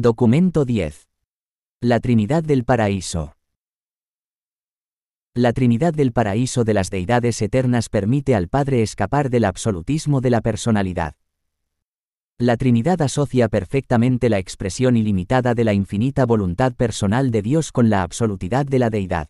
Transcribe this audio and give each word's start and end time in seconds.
Documento 0.00 0.64
10. 0.64 1.08
La 1.80 1.98
Trinidad 1.98 2.44
del 2.44 2.62
Paraíso. 2.62 3.34
La 5.34 5.52
Trinidad 5.52 5.92
del 5.92 6.12
Paraíso 6.12 6.62
de 6.62 6.72
las 6.72 6.90
Deidades 6.90 7.42
Eternas 7.42 7.88
permite 7.88 8.36
al 8.36 8.46
Padre 8.46 8.82
escapar 8.82 9.28
del 9.28 9.44
absolutismo 9.44 10.20
de 10.20 10.30
la 10.30 10.40
personalidad. 10.40 11.16
La 12.38 12.56
Trinidad 12.56 13.02
asocia 13.02 13.48
perfectamente 13.48 14.28
la 14.28 14.38
expresión 14.38 14.96
ilimitada 14.96 15.54
de 15.54 15.64
la 15.64 15.72
infinita 15.72 16.26
voluntad 16.26 16.74
personal 16.74 17.32
de 17.32 17.42
Dios 17.42 17.72
con 17.72 17.90
la 17.90 18.02
absolutidad 18.02 18.66
de 18.66 18.78
la 18.78 18.90
deidad. 18.90 19.28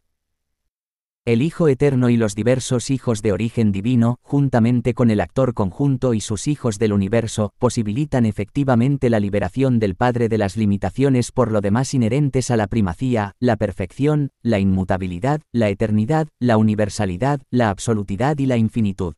El 1.28 1.42
Hijo 1.42 1.68
Eterno 1.68 2.08
y 2.08 2.16
los 2.16 2.34
diversos 2.34 2.88
hijos 2.88 3.20
de 3.20 3.32
origen 3.32 3.70
divino, 3.70 4.18
juntamente 4.22 4.94
con 4.94 5.10
el 5.10 5.20
actor 5.20 5.52
conjunto 5.52 6.14
y 6.14 6.22
sus 6.22 6.48
hijos 6.48 6.78
del 6.78 6.94
universo, 6.94 7.52
posibilitan 7.58 8.24
efectivamente 8.24 9.10
la 9.10 9.20
liberación 9.20 9.78
del 9.78 9.94
Padre 9.94 10.30
de 10.30 10.38
las 10.38 10.56
limitaciones 10.56 11.30
por 11.30 11.52
lo 11.52 11.60
demás 11.60 11.92
inherentes 11.92 12.50
a 12.50 12.56
la 12.56 12.66
primacía, 12.66 13.34
la 13.40 13.56
perfección, 13.56 14.30
la 14.40 14.58
inmutabilidad, 14.58 15.42
la 15.52 15.68
eternidad, 15.68 16.28
la 16.38 16.56
universalidad, 16.56 17.42
la 17.50 17.68
absolutidad 17.68 18.38
y 18.38 18.46
la 18.46 18.56
infinitud. 18.56 19.12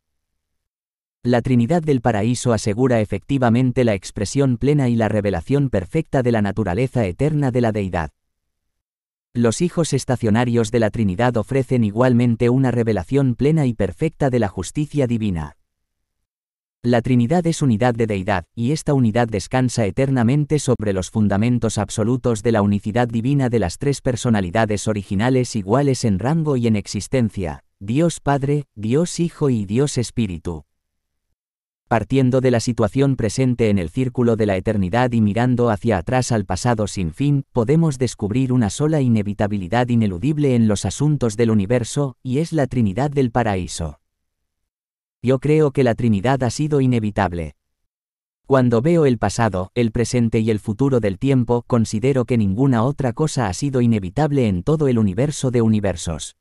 La 1.23 1.43
Trinidad 1.43 1.81
del 1.81 2.01
Paraíso 2.01 2.53
asegura 2.53 3.01
efectivamente 3.01 3.85
la 3.85 3.95
expresión 3.95 4.57
plena 4.57 4.89
y 4.89 4.97
la 4.97 5.09
revelación 5.09 5.71
perfecta 5.71 6.25
de 6.25 6.33
la 6.33 6.43
naturaleza 6.43 7.07
eterna 7.07 7.53
de 7.53 7.61
la 7.61 7.71
deidad. 7.71 8.11
Los 9.35 9.63
hijos 9.63 9.93
estacionarios 9.93 10.73
de 10.73 10.81
la 10.81 10.91
Trinidad 10.91 11.37
ofrecen 11.37 11.85
igualmente 11.85 12.51
una 12.51 12.73
revelación 12.73 13.37
plena 13.37 13.65
y 13.65 13.75
perfecta 13.75 14.29
de 14.29 14.41
la 14.41 14.49
justicia 14.49 15.07
divina. 15.07 15.57
La 16.83 17.01
Trinidad 17.01 17.47
es 17.47 17.63
unidad 17.63 17.95
de 17.95 18.09
deidad, 18.09 18.47
y 18.57 18.73
esta 18.73 18.93
unidad 18.93 19.29
descansa 19.29 19.87
eternamente 19.87 20.59
sobre 20.59 20.93
los 20.93 21.11
fundamentos 21.11 21.79
absolutos 21.79 22.43
de 22.43 22.51
la 22.51 22.63
unicidad 22.63 23.07
divina 23.07 23.51
de 23.51 23.61
las 23.61 23.79
tres 23.79 24.01
personalidades 24.01 24.89
originales 24.89 25.55
iguales 25.55 26.05
en 26.05 26.19
rango 26.19 26.57
y 26.57 26.67
en 26.67 26.75
existencia, 26.75 27.63
Dios 27.79 28.19
Padre, 28.19 28.65
Dios 28.75 29.21
Hijo 29.21 29.49
y 29.49 29.65
Dios 29.65 29.97
Espíritu. 29.97 30.65
Partiendo 31.91 32.41
de 32.41 32.53
la 32.53 32.61
situación 32.61 33.17
presente 33.17 33.69
en 33.69 33.77
el 33.77 33.91
círculo 33.91 34.37
de 34.37 34.47
la 34.47 34.57
eternidad 34.57 35.11
y 35.11 35.21
mirando 35.21 35.71
hacia 35.71 35.99
atrás 35.99 36.31
al 36.31 36.45
pasado 36.45 36.87
sin 36.87 37.13
fin, 37.13 37.45
podemos 37.51 37.99
descubrir 37.99 38.53
una 38.53 38.71
sola 38.71 39.01
inevitabilidad 39.01 39.89
ineludible 39.89 40.55
en 40.55 40.69
los 40.69 40.85
asuntos 40.85 41.37
del 41.37 41.51
universo, 41.51 42.17
y 42.23 42.39
es 42.39 42.53
la 42.53 42.69
Trinidad 42.69 43.11
del 43.11 43.33
paraíso. 43.33 43.99
Yo 45.21 45.41
creo 45.41 45.73
que 45.73 45.83
la 45.83 45.97
Trinidad 45.97 46.45
ha 46.45 46.51
sido 46.51 46.81
inevitable. 46.81 47.57
Cuando 48.47 48.83
veo 48.83 49.05
el 49.05 49.19
pasado, 49.19 49.73
el 49.75 49.91
presente 49.91 50.39
y 50.39 50.53
el 50.53 50.61
futuro 50.61 51.01
del 51.01 51.19
tiempo, 51.19 51.65
considero 51.67 52.25
que 52.25 52.39
ninguna 52.39 52.85
otra 52.85 53.15
cosa 53.15 53.49
ha 53.49 53.53
sido 53.53 53.81
inevitable 53.81 54.47
en 54.47 54.63
todo 54.63 54.87
el 54.87 54.97
universo 54.97 55.51
de 55.51 55.61
universos. 55.61 56.37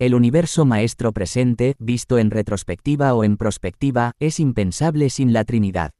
El 0.00 0.16
universo 0.16 0.64
maestro 0.64 1.12
presente, 1.12 1.76
visto 1.78 2.18
en 2.18 2.32
retrospectiva 2.32 3.14
o 3.14 3.22
en 3.22 3.36
prospectiva, 3.36 4.10
es 4.18 4.40
impensable 4.40 5.08
sin 5.08 5.32
la 5.32 5.44
Trinidad. 5.44 5.92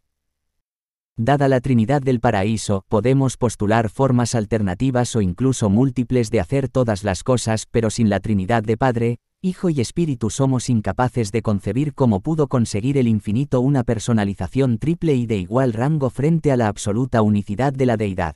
Dada 1.17 1.47
la 1.47 1.61
Trinidad 1.61 2.03
del 2.03 2.19
paraíso, 2.19 2.85
podemos 2.89 3.37
postular 3.37 3.89
formas 3.89 4.35
alternativas 4.35 5.15
o 5.15 5.21
incluso 5.21 5.71
múltiples 5.71 6.33
de 6.33 6.41
hacer 6.41 6.69
todas 6.69 7.05
las 7.05 7.23
cosas, 7.23 7.67
pero 7.71 7.89
sin 7.89 8.11
la 8.11 8.19
Trinidad 8.19 8.65
de 8.65 8.77
Padre, 8.77 9.19
Hijo 9.41 9.71
y 9.71 9.81
Espíritu 9.81 10.29
somos 10.29 10.69
incapaces 10.71 11.31
de 11.31 11.43
concebir 11.43 11.95
cómo 11.95 12.21
pudo 12.21 12.49
conseguir 12.49 12.99
el 12.99 13.07
infinito 13.07 13.61
una 13.61 13.85
personalización 13.85 14.79
triple 14.79 15.15
y 15.15 15.27
de 15.27 15.37
igual 15.37 15.73
rango 15.73 16.11
frente 16.11 16.51
a 16.51 16.57
la 16.57 16.67
absoluta 16.67 17.23
unicidad 17.23 17.73
de 17.73 17.87
la 17.87 17.97
deidad. 17.97 18.35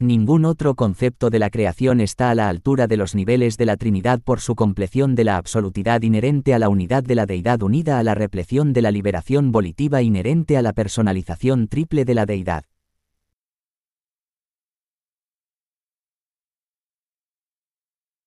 Ningún 0.00 0.44
otro 0.44 0.74
concepto 0.74 1.30
de 1.30 1.38
la 1.38 1.50
creación 1.50 2.00
está 2.00 2.30
a 2.30 2.34
la 2.34 2.48
altura 2.48 2.88
de 2.88 2.96
los 2.96 3.14
niveles 3.14 3.56
de 3.56 3.64
la 3.64 3.76
Trinidad 3.76 4.20
por 4.20 4.40
su 4.40 4.56
compleción 4.56 5.14
de 5.14 5.22
la 5.22 5.36
absolutidad 5.36 6.02
inherente 6.02 6.52
a 6.52 6.58
la 6.58 6.68
unidad 6.68 7.04
de 7.04 7.14
la 7.14 7.26
deidad 7.26 7.62
unida 7.62 8.00
a 8.00 8.02
la 8.02 8.16
repleción 8.16 8.72
de 8.72 8.82
la 8.82 8.90
liberación 8.90 9.52
volitiva 9.52 10.02
inherente 10.02 10.56
a 10.56 10.62
la 10.62 10.72
personalización 10.72 11.68
triple 11.68 12.04
de 12.04 12.14
la 12.14 12.26
deidad. 12.26 12.64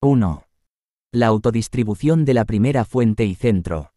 ¡1! 0.02 0.46
La 1.12 1.28
autodistribución 1.28 2.24
de 2.24 2.34
la 2.34 2.46
primera 2.46 2.86
fuente 2.86 3.26
y 3.26 3.36
centro 3.36 3.92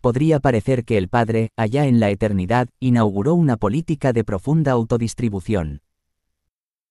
podría 0.00 0.40
parecer 0.40 0.84
que 0.84 0.98
el 0.98 1.08
Padre, 1.08 1.50
allá 1.56 1.86
en 1.86 2.00
la 2.00 2.10
eternidad, 2.10 2.68
inauguró 2.80 3.34
una 3.34 3.56
política 3.56 4.12
de 4.12 4.24
profunda 4.24 4.72
autodistribución. 4.72 5.82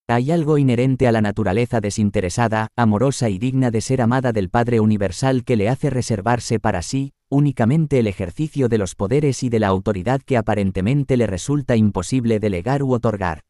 Hay 0.08 0.32
algo 0.32 0.58
inherente 0.58 1.08
a 1.08 1.12
la 1.12 1.22
naturaleza 1.22 1.82
desinteresada, 1.82 2.70
amorosa 2.76 3.30
y 3.30 3.38
digna 3.38 3.70
de 3.70 3.82
ser 3.82 4.02
amada 4.02 4.32
del 4.32 4.50
Padre 4.50 4.80
Universal 4.80 5.44
que 5.44 5.56
le 5.56 5.70
hace 5.70 5.92
reservarse 5.92 6.60
para 6.60 6.82
sí, 6.82 7.14
únicamente 7.30 8.00
el 8.00 8.08
ejercicio 8.08 8.70
de 8.70 8.80
los 8.80 8.96
poderes 8.96 9.44
y 9.44 9.50
de 9.50 9.60
la 9.60 9.68
autoridad 9.68 10.20
que 10.22 10.38
aparentemente 10.38 11.16
le 11.16 11.28
resulta 11.28 11.76
imposible 11.76 12.40
delegar 12.40 12.82
u 12.82 12.94
otorgar. 12.94 13.44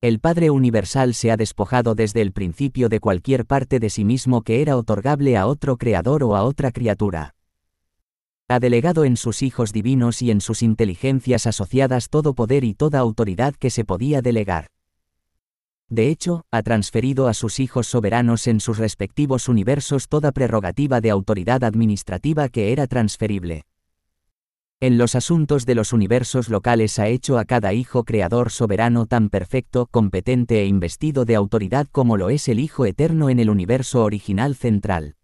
El 0.00 0.20
Padre 0.20 0.50
Universal 0.50 1.14
se 1.14 1.32
ha 1.32 1.36
despojado 1.36 1.96
desde 1.96 2.22
el 2.22 2.30
principio 2.30 2.88
de 2.88 3.00
cualquier 3.00 3.44
parte 3.44 3.80
de 3.80 3.90
sí 3.90 4.04
mismo 4.04 4.42
que 4.42 4.62
era 4.62 4.76
otorgable 4.76 5.36
a 5.36 5.48
otro 5.48 5.78
creador 5.78 6.22
o 6.22 6.36
a 6.36 6.44
otra 6.44 6.70
criatura 6.70 7.34
ha 8.50 8.58
delegado 8.58 9.04
en 9.04 9.16
sus 9.16 9.42
hijos 9.42 9.72
divinos 9.72 10.22
y 10.22 10.32
en 10.32 10.40
sus 10.40 10.64
inteligencias 10.64 11.46
asociadas 11.46 12.08
todo 12.08 12.34
poder 12.34 12.64
y 12.64 12.74
toda 12.74 12.98
autoridad 12.98 13.54
que 13.54 13.70
se 13.70 13.84
podía 13.84 14.22
delegar. 14.22 14.66
De 15.88 16.08
hecho, 16.08 16.42
ha 16.50 16.64
transferido 16.64 17.28
a 17.28 17.34
sus 17.34 17.60
hijos 17.60 17.86
soberanos 17.86 18.48
en 18.48 18.58
sus 18.58 18.78
respectivos 18.78 19.48
universos 19.48 20.08
toda 20.08 20.32
prerrogativa 20.32 21.00
de 21.00 21.10
autoridad 21.10 21.62
administrativa 21.62 22.48
que 22.48 22.72
era 22.72 22.88
transferible. 22.88 23.62
En 24.80 24.98
los 24.98 25.14
asuntos 25.14 25.64
de 25.64 25.76
los 25.76 25.92
universos 25.92 26.48
locales 26.48 26.98
ha 26.98 27.06
hecho 27.06 27.38
a 27.38 27.44
cada 27.44 27.72
hijo 27.72 28.02
creador 28.02 28.50
soberano 28.50 29.06
tan 29.06 29.28
perfecto, 29.28 29.86
competente 29.92 30.60
e 30.60 30.66
investido 30.66 31.24
de 31.24 31.36
autoridad 31.36 31.86
como 31.92 32.16
lo 32.16 32.30
es 32.30 32.48
el 32.48 32.58
Hijo 32.58 32.84
Eterno 32.84 33.30
en 33.30 33.38
el 33.38 33.48
universo 33.48 34.02
original 34.02 34.56
central 34.56 35.14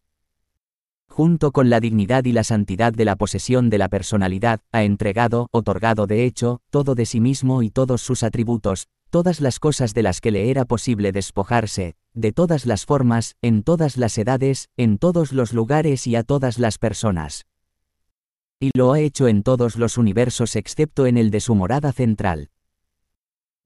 junto 1.16 1.50
con 1.50 1.70
la 1.70 1.80
dignidad 1.80 2.26
y 2.26 2.32
la 2.32 2.44
santidad 2.44 2.92
de 2.92 3.06
la 3.06 3.16
posesión 3.16 3.70
de 3.70 3.78
la 3.78 3.88
personalidad, 3.88 4.60
ha 4.70 4.82
entregado, 4.82 5.48
otorgado 5.50 6.06
de 6.06 6.26
hecho, 6.26 6.60
todo 6.68 6.94
de 6.94 7.06
sí 7.06 7.20
mismo 7.20 7.62
y 7.62 7.70
todos 7.70 8.02
sus 8.02 8.22
atributos, 8.22 8.88
todas 9.08 9.40
las 9.40 9.58
cosas 9.58 9.94
de 9.94 10.02
las 10.02 10.20
que 10.20 10.30
le 10.30 10.50
era 10.50 10.66
posible 10.66 11.12
despojarse, 11.12 11.94
de 12.12 12.32
todas 12.32 12.66
las 12.66 12.84
formas, 12.84 13.34
en 13.40 13.62
todas 13.62 13.96
las 13.96 14.18
edades, 14.18 14.68
en 14.76 14.98
todos 14.98 15.32
los 15.32 15.54
lugares 15.54 16.06
y 16.06 16.16
a 16.16 16.22
todas 16.22 16.58
las 16.58 16.76
personas. 16.76 17.46
Y 18.60 18.68
lo 18.74 18.92
ha 18.92 19.00
hecho 19.00 19.26
en 19.26 19.42
todos 19.42 19.76
los 19.76 19.96
universos 19.96 20.54
excepto 20.54 21.06
en 21.06 21.16
el 21.16 21.30
de 21.30 21.40
su 21.40 21.54
morada 21.54 21.92
central. 21.92 22.50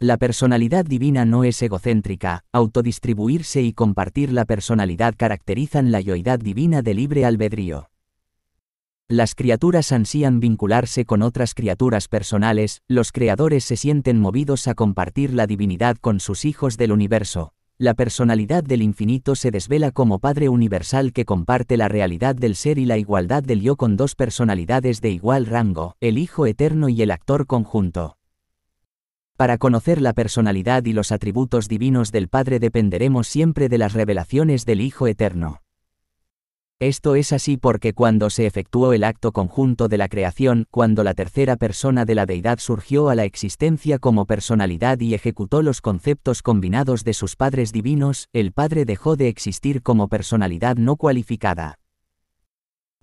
La 0.02 0.16
personalidad 0.16 0.86
divina 0.86 1.26
no 1.26 1.44
es 1.44 1.60
egocéntrica, 1.60 2.46
autodistribuirse 2.52 3.60
y 3.60 3.74
compartir 3.74 4.32
la 4.32 4.46
personalidad 4.46 5.14
caracterizan 5.14 5.92
la 5.92 6.00
yoidad 6.00 6.38
divina 6.38 6.80
de 6.80 6.94
libre 6.94 7.26
albedrío. 7.26 7.90
Las 9.08 9.34
criaturas 9.34 9.92
ansían 9.92 10.40
vincularse 10.40 11.04
con 11.04 11.20
otras 11.20 11.52
criaturas 11.52 12.08
personales, 12.08 12.80
los 12.88 13.12
creadores 13.12 13.64
se 13.64 13.76
sienten 13.76 14.18
movidos 14.18 14.68
a 14.68 14.74
compartir 14.74 15.34
la 15.34 15.46
divinidad 15.46 15.98
con 15.98 16.18
sus 16.18 16.46
hijos 16.46 16.78
del 16.78 16.92
universo. 16.92 17.52
La 17.76 17.92
personalidad 17.92 18.64
del 18.64 18.80
infinito 18.80 19.34
se 19.34 19.50
desvela 19.50 19.90
como 19.90 20.18
Padre 20.18 20.48
universal 20.48 21.12
que 21.12 21.26
comparte 21.26 21.76
la 21.76 21.88
realidad 21.88 22.34
del 22.34 22.56
ser 22.56 22.78
y 22.78 22.86
la 22.86 22.96
igualdad 22.96 23.42
del 23.42 23.60
yo 23.60 23.76
con 23.76 23.98
dos 23.98 24.14
personalidades 24.14 25.02
de 25.02 25.10
igual 25.10 25.44
rango, 25.44 25.96
el 26.00 26.16
Hijo 26.16 26.46
eterno 26.46 26.88
y 26.88 27.02
el 27.02 27.10
actor 27.10 27.46
conjunto. 27.46 28.16
Para 29.40 29.56
conocer 29.56 30.02
la 30.02 30.12
personalidad 30.12 30.84
y 30.84 30.92
los 30.92 31.12
atributos 31.12 31.66
divinos 31.66 32.12
del 32.12 32.28
Padre 32.28 32.58
dependeremos 32.58 33.26
siempre 33.26 33.70
de 33.70 33.78
las 33.78 33.94
revelaciones 33.94 34.66
del 34.66 34.82
Hijo 34.82 35.06
Eterno. 35.06 35.62
Esto 36.78 37.14
es 37.14 37.32
así 37.32 37.56
porque 37.56 37.94
cuando 37.94 38.28
se 38.28 38.44
efectuó 38.44 38.92
el 38.92 39.02
acto 39.02 39.32
conjunto 39.32 39.88
de 39.88 39.96
la 39.96 40.08
creación, 40.08 40.66
cuando 40.70 41.04
la 41.04 41.14
tercera 41.14 41.56
persona 41.56 42.04
de 42.04 42.16
la 42.16 42.26
deidad 42.26 42.58
surgió 42.58 43.08
a 43.08 43.14
la 43.14 43.24
existencia 43.24 43.98
como 43.98 44.26
personalidad 44.26 45.00
y 45.00 45.14
ejecutó 45.14 45.62
los 45.62 45.80
conceptos 45.80 46.42
combinados 46.42 47.02
de 47.02 47.14
sus 47.14 47.34
padres 47.34 47.72
divinos, 47.72 48.28
el 48.34 48.52
Padre 48.52 48.84
dejó 48.84 49.16
de 49.16 49.28
existir 49.28 49.80
como 49.80 50.08
personalidad 50.08 50.76
no 50.76 50.96
cualificada. 50.96 51.79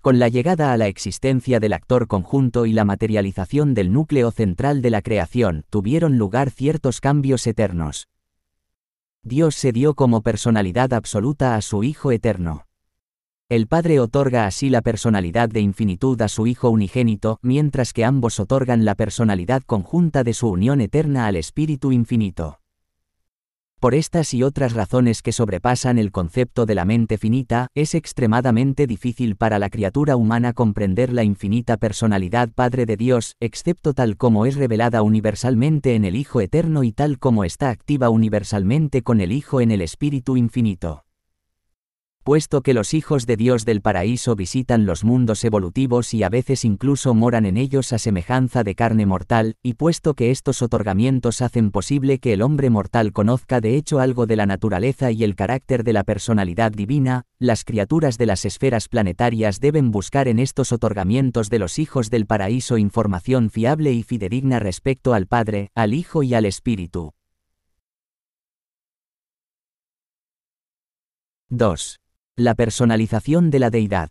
Con 0.08 0.18
la 0.18 0.30
llegada 0.30 0.72
a 0.72 0.78
la 0.78 0.86
existencia 0.86 1.60
del 1.60 1.74
actor 1.74 2.06
conjunto 2.06 2.64
y 2.64 2.72
la 2.72 2.86
materialización 2.86 3.74
del 3.74 3.92
núcleo 3.92 4.30
central 4.30 4.80
de 4.80 4.88
la 4.88 5.02
creación, 5.02 5.66
tuvieron 5.68 6.16
lugar 6.16 6.48
ciertos 6.48 7.02
cambios 7.02 7.46
eternos. 7.46 8.08
Dios 9.22 9.54
se 9.54 9.70
dio 9.70 9.92
como 9.92 10.22
personalidad 10.22 10.94
absoluta 10.94 11.56
a 11.56 11.60
su 11.60 11.84
Hijo 11.84 12.10
eterno. 12.10 12.64
El 13.50 13.66
Padre 13.66 14.00
otorga 14.00 14.46
así 14.46 14.70
la 14.70 14.80
personalidad 14.80 15.50
de 15.50 15.60
infinitud 15.60 16.18
a 16.22 16.28
su 16.28 16.46
Hijo 16.46 16.70
unigénito, 16.70 17.38
mientras 17.42 17.92
que 17.92 18.06
ambos 18.06 18.40
otorgan 18.40 18.86
la 18.86 18.94
personalidad 18.94 19.62
conjunta 19.62 20.24
de 20.24 20.32
su 20.32 20.48
unión 20.48 20.80
eterna 20.80 21.26
al 21.26 21.36
Espíritu 21.36 21.92
infinito. 21.92 22.57
Por 23.80 23.94
estas 23.94 24.34
y 24.34 24.42
otras 24.42 24.72
razones 24.72 25.22
que 25.22 25.30
sobrepasan 25.30 25.98
el 25.98 26.10
concepto 26.10 26.66
de 26.66 26.74
la 26.74 26.84
mente 26.84 27.16
finita, 27.16 27.68
es 27.76 27.94
extremadamente 27.94 28.88
difícil 28.88 29.36
para 29.36 29.60
la 29.60 29.70
criatura 29.70 30.16
humana 30.16 30.52
comprender 30.52 31.12
la 31.12 31.22
infinita 31.22 31.76
personalidad 31.76 32.48
Padre 32.52 32.86
de 32.86 32.96
Dios, 32.96 33.36
excepto 33.38 33.94
tal 33.94 34.16
como 34.16 34.46
es 34.46 34.56
revelada 34.56 35.02
universalmente 35.02 35.94
en 35.94 36.04
el 36.04 36.16
Hijo 36.16 36.40
Eterno 36.40 36.82
y 36.82 36.90
tal 36.90 37.20
como 37.20 37.44
está 37.44 37.70
activa 37.70 38.10
universalmente 38.10 39.02
con 39.02 39.20
el 39.20 39.30
Hijo 39.30 39.60
en 39.60 39.70
el 39.70 39.80
Espíritu 39.80 40.36
Infinito 40.36 41.04
puesto 42.28 42.60
que 42.60 42.74
los 42.74 42.92
hijos 42.92 43.24
de 43.24 43.38
Dios 43.38 43.64
del 43.64 43.80
paraíso 43.80 44.36
visitan 44.36 44.84
los 44.84 45.02
mundos 45.02 45.44
evolutivos 45.44 46.12
y 46.12 46.24
a 46.24 46.28
veces 46.28 46.62
incluso 46.66 47.14
moran 47.14 47.46
en 47.46 47.56
ellos 47.56 47.94
a 47.94 47.98
semejanza 47.98 48.64
de 48.64 48.74
carne 48.74 49.06
mortal, 49.06 49.56
y 49.62 49.72
puesto 49.72 50.12
que 50.12 50.30
estos 50.30 50.60
otorgamientos 50.60 51.40
hacen 51.40 51.70
posible 51.70 52.18
que 52.18 52.34
el 52.34 52.42
hombre 52.42 52.68
mortal 52.68 53.14
conozca 53.14 53.62
de 53.62 53.76
hecho 53.76 53.98
algo 53.98 54.26
de 54.26 54.36
la 54.36 54.44
naturaleza 54.44 55.10
y 55.10 55.24
el 55.24 55.36
carácter 55.36 55.84
de 55.84 55.94
la 55.94 56.04
personalidad 56.04 56.70
divina, 56.70 57.24
las 57.38 57.64
criaturas 57.64 58.18
de 58.18 58.26
las 58.26 58.44
esferas 58.44 58.88
planetarias 58.88 59.58
deben 59.58 59.90
buscar 59.90 60.28
en 60.28 60.38
estos 60.38 60.70
otorgamientos 60.70 61.48
de 61.48 61.60
los 61.60 61.78
hijos 61.78 62.10
del 62.10 62.26
paraíso 62.26 62.76
información 62.76 63.48
fiable 63.48 63.92
y 63.92 64.02
fidedigna 64.02 64.58
respecto 64.58 65.14
al 65.14 65.26
Padre, 65.26 65.70
al 65.74 65.94
Hijo 65.94 66.22
y 66.22 66.34
al 66.34 66.44
Espíritu. 66.44 67.14
2. 71.48 71.98
La 72.40 72.54
personalización 72.54 73.50
de 73.50 73.58
la 73.58 73.68
deidad. 73.68 74.10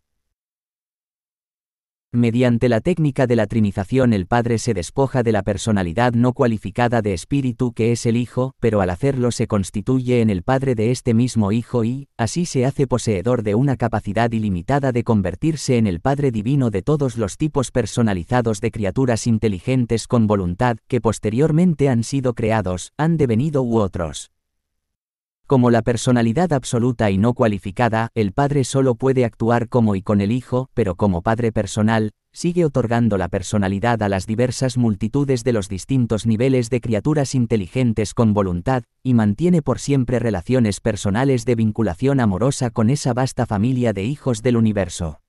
Mediante 2.12 2.68
la 2.68 2.81
técnica 2.81 3.25
de 3.25 3.38
la 3.38 3.47
trinización 3.47 4.12
el 4.12 4.25
Padre 4.27 4.57
se 4.57 4.74
despoja 4.74 5.24
de 5.24 5.31
la 5.31 5.44
personalidad 5.44 6.12
no 6.12 6.33
cualificada 6.33 7.01
de 7.01 7.13
espíritu 7.13 7.71
que 7.71 7.94
es 7.94 8.06
el 8.06 8.18
Hijo, 8.18 8.53
pero 8.59 8.81
al 8.81 8.89
hacerlo 8.89 9.31
se 9.31 9.47
constituye 9.47 10.19
en 10.19 10.29
el 10.29 10.44
Padre 10.44 10.75
de 10.75 10.91
este 10.91 11.13
mismo 11.13 11.53
Hijo 11.53 11.85
y, 11.85 12.09
así 12.18 12.45
se 12.45 12.65
hace 12.65 12.85
poseedor 12.85 13.44
de 13.44 13.56
una 13.56 13.77
capacidad 13.77 14.29
ilimitada 14.29 14.91
de 14.91 15.06
convertirse 15.06 15.77
en 15.77 15.88
el 15.88 16.01
Padre 16.01 16.31
Divino 16.31 16.69
de 16.69 16.81
todos 16.81 17.15
los 17.15 17.38
tipos 17.38 17.71
personalizados 17.71 18.59
de 18.59 18.71
criaturas 18.71 19.25
inteligentes 19.25 20.06
con 20.06 20.27
voluntad, 20.27 20.75
que 20.89 21.00
posteriormente 21.00 21.88
han 21.88 22.03
sido 22.03 22.33
creados, 22.33 22.91
han 22.97 23.15
devenido 23.15 23.63
u 23.63 23.77
otros. 23.77 24.31
Como 25.48 25.72
la 25.72 25.82
personalidad 25.82 26.52
absoluta 26.52 27.10
y 27.10 27.18
no 27.18 27.34
cualificada, 27.34 28.10
el 28.16 28.34
Padre 28.34 28.66
solo 28.66 28.96
puede 28.96 29.24
actuar 29.24 29.70
como 29.70 29.96
y 29.96 30.02
con 30.02 30.20
el 30.20 30.34
Hijo, 30.34 30.70
pero 30.74 30.96
como 30.96 31.22
Padre 31.22 31.54
personal, 31.54 32.12
sigue 32.34 32.66
otorgando 32.66 33.18
la 33.18 33.30
personalidad 33.30 34.04
a 34.04 34.10
las 34.10 34.28
diversas 34.28 34.78
multitudes 34.78 35.46
de 35.46 35.54
los 35.54 35.70
distintos 35.70 36.26
niveles 36.26 36.70
de 36.70 36.82
criaturas 36.82 37.34
inteligentes 37.34 38.14
con 38.14 38.34
voluntad, 38.34 38.84
y 39.04 39.14
mantiene 39.14 39.62
por 39.62 39.80
siempre 39.80 40.20
relaciones 40.20 40.82
personales 40.82 41.46
de 41.46 41.56
vinculación 41.56 42.20
amorosa 42.20 42.70
con 42.70 42.90
esa 42.90 43.14
vasta 43.14 43.46
familia 43.46 43.94
de 43.94 44.04
hijos 44.04 44.42
del 44.42 44.58
universo. 44.58 45.22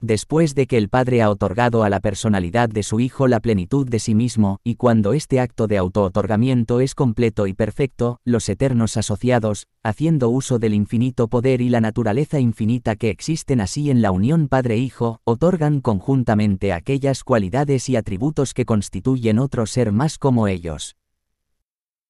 Después 0.00 0.54
de 0.54 0.68
que 0.68 0.78
el 0.78 0.88
Padre 0.88 1.22
ha 1.22 1.30
otorgado 1.30 1.82
a 1.82 1.90
la 1.90 1.98
personalidad 1.98 2.68
de 2.68 2.84
su 2.84 3.00
Hijo 3.00 3.26
la 3.26 3.40
plenitud 3.40 3.88
de 3.88 3.98
sí 3.98 4.14
mismo, 4.14 4.60
y 4.62 4.76
cuando 4.76 5.12
este 5.12 5.40
acto 5.40 5.66
de 5.66 5.76
auto-otorgamiento 5.76 6.80
es 6.80 6.94
completo 6.94 7.48
y 7.48 7.52
perfecto, 7.52 8.20
los 8.24 8.48
eternos 8.48 8.96
asociados, 8.96 9.66
haciendo 9.82 10.28
uso 10.28 10.60
del 10.60 10.74
infinito 10.74 11.26
poder 11.26 11.60
y 11.60 11.68
la 11.68 11.80
naturaleza 11.80 12.38
infinita 12.38 12.94
que 12.94 13.10
existen 13.10 13.60
así 13.60 13.90
en 13.90 14.00
la 14.00 14.12
unión 14.12 14.46
Padre-Hijo, 14.46 15.20
otorgan 15.24 15.80
conjuntamente 15.80 16.72
aquellas 16.72 17.24
cualidades 17.24 17.88
y 17.88 17.96
atributos 17.96 18.54
que 18.54 18.66
constituyen 18.66 19.40
otro 19.40 19.66
ser 19.66 19.90
más 19.90 20.16
como 20.16 20.46
ellos. 20.46 20.94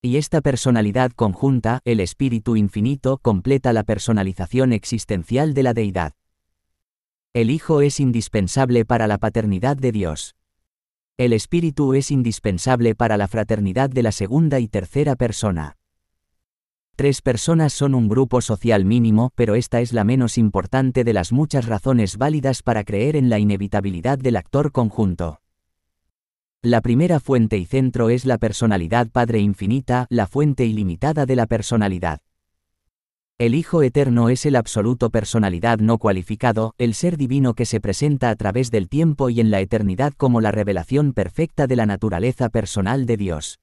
Y 0.02 0.18
esta 0.18 0.42
personalidad 0.42 1.12
conjunta, 1.12 1.80
el 1.86 2.00
Espíritu 2.00 2.54
Infinito, 2.54 3.18
completa 3.22 3.72
la 3.72 3.82
personalización 3.82 4.74
existencial 4.74 5.54
de 5.54 5.62
la 5.62 5.72
deidad. 5.72 6.12
El 7.34 7.50
Hijo 7.50 7.82
es 7.82 8.00
indispensable 8.00 8.86
para 8.86 9.06
la 9.06 9.18
paternidad 9.18 9.76
de 9.76 9.92
Dios. 9.92 10.34
El 11.18 11.34
Espíritu 11.34 11.92
es 11.92 12.10
indispensable 12.10 12.94
para 12.94 13.18
la 13.18 13.28
fraternidad 13.28 13.90
de 13.90 14.02
la 14.02 14.12
segunda 14.12 14.60
y 14.60 14.68
tercera 14.68 15.14
persona. 15.14 15.76
Tres 16.96 17.20
personas 17.20 17.74
son 17.74 17.94
un 17.94 18.08
grupo 18.08 18.40
social 18.40 18.86
mínimo, 18.86 19.30
pero 19.34 19.56
esta 19.56 19.82
es 19.82 19.92
la 19.92 20.04
menos 20.04 20.38
importante 20.38 21.04
de 21.04 21.12
las 21.12 21.30
muchas 21.30 21.66
razones 21.66 22.16
válidas 22.16 22.62
para 22.62 22.82
creer 22.82 23.14
en 23.14 23.28
la 23.28 23.38
inevitabilidad 23.38 24.18
del 24.18 24.36
actor 24.36 24.72
conjunto. 24.72 25.42
La 26.62 26.80
primera 26.80 27.20
fuente 27.20 27.58
y 27.58 27.66
centro 27.66 28.08
es 28.08 28.24
la 28.24 28.38
personalidad 28.38 29.10
Padre 29.10 29.40
Infinita, 29.40 30.06
la 30.08 30.26
fuente 30.26 30.64
ilimitada 30.64 31.26
de 31.26 31.36
la 31.36 31.46
personalidad. 31.46 32.20
El 33.40 33.54
Hijo 33.54 33.84
Eterno 33.84 34.30
es 34.30 34.46
el 34.46 34.56
absoluto 34.56 35.10
personalidad 35.10 35.78
no 35.78 35.98
cualificado, 35.98 36.74
el 36.76 36.92
ser 36.92 37.16
divino 37.16 37.54
que 37.54 37.66
se 37.66 37.80
presenta 37.80 38.30
a 38.30 38.34
través 38.34 38.72
del 38.72 38.88
tiempo 38.88 39.30
y 39.30 39.38
en 39.38 39.52
la 39.52 39.60
eternidad 39.60 40.12
como 40.16 40.40
la 40.40 40.50
revelación 40.50 41.12
perfecta 41.12 41.68
de 41.68 41.76
la 41.76 41.86
naturaleza 41.86 42.48
personal 42.48 43.06
de 43.06 43.16
Dios. 43.16 43.60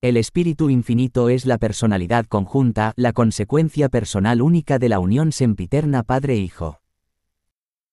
El 0.00 0.16
Espíritu 0.16 0.70
Infinito 0.70 1.28
es 1.28 1.44
la 1.44 1.58
personalidad 1.58 2.26
conjunta, 2.26 2.92
la 2.94 3.12
consecuencia 3.12 3.88
personal 3.88 4.40
única 4.40 4.78
de 4.78 4.90
la 4.90 5.00
unión 5.00 5.32
sempiterna 5.32 6.04
Padre-Hijo. 6.04 6.82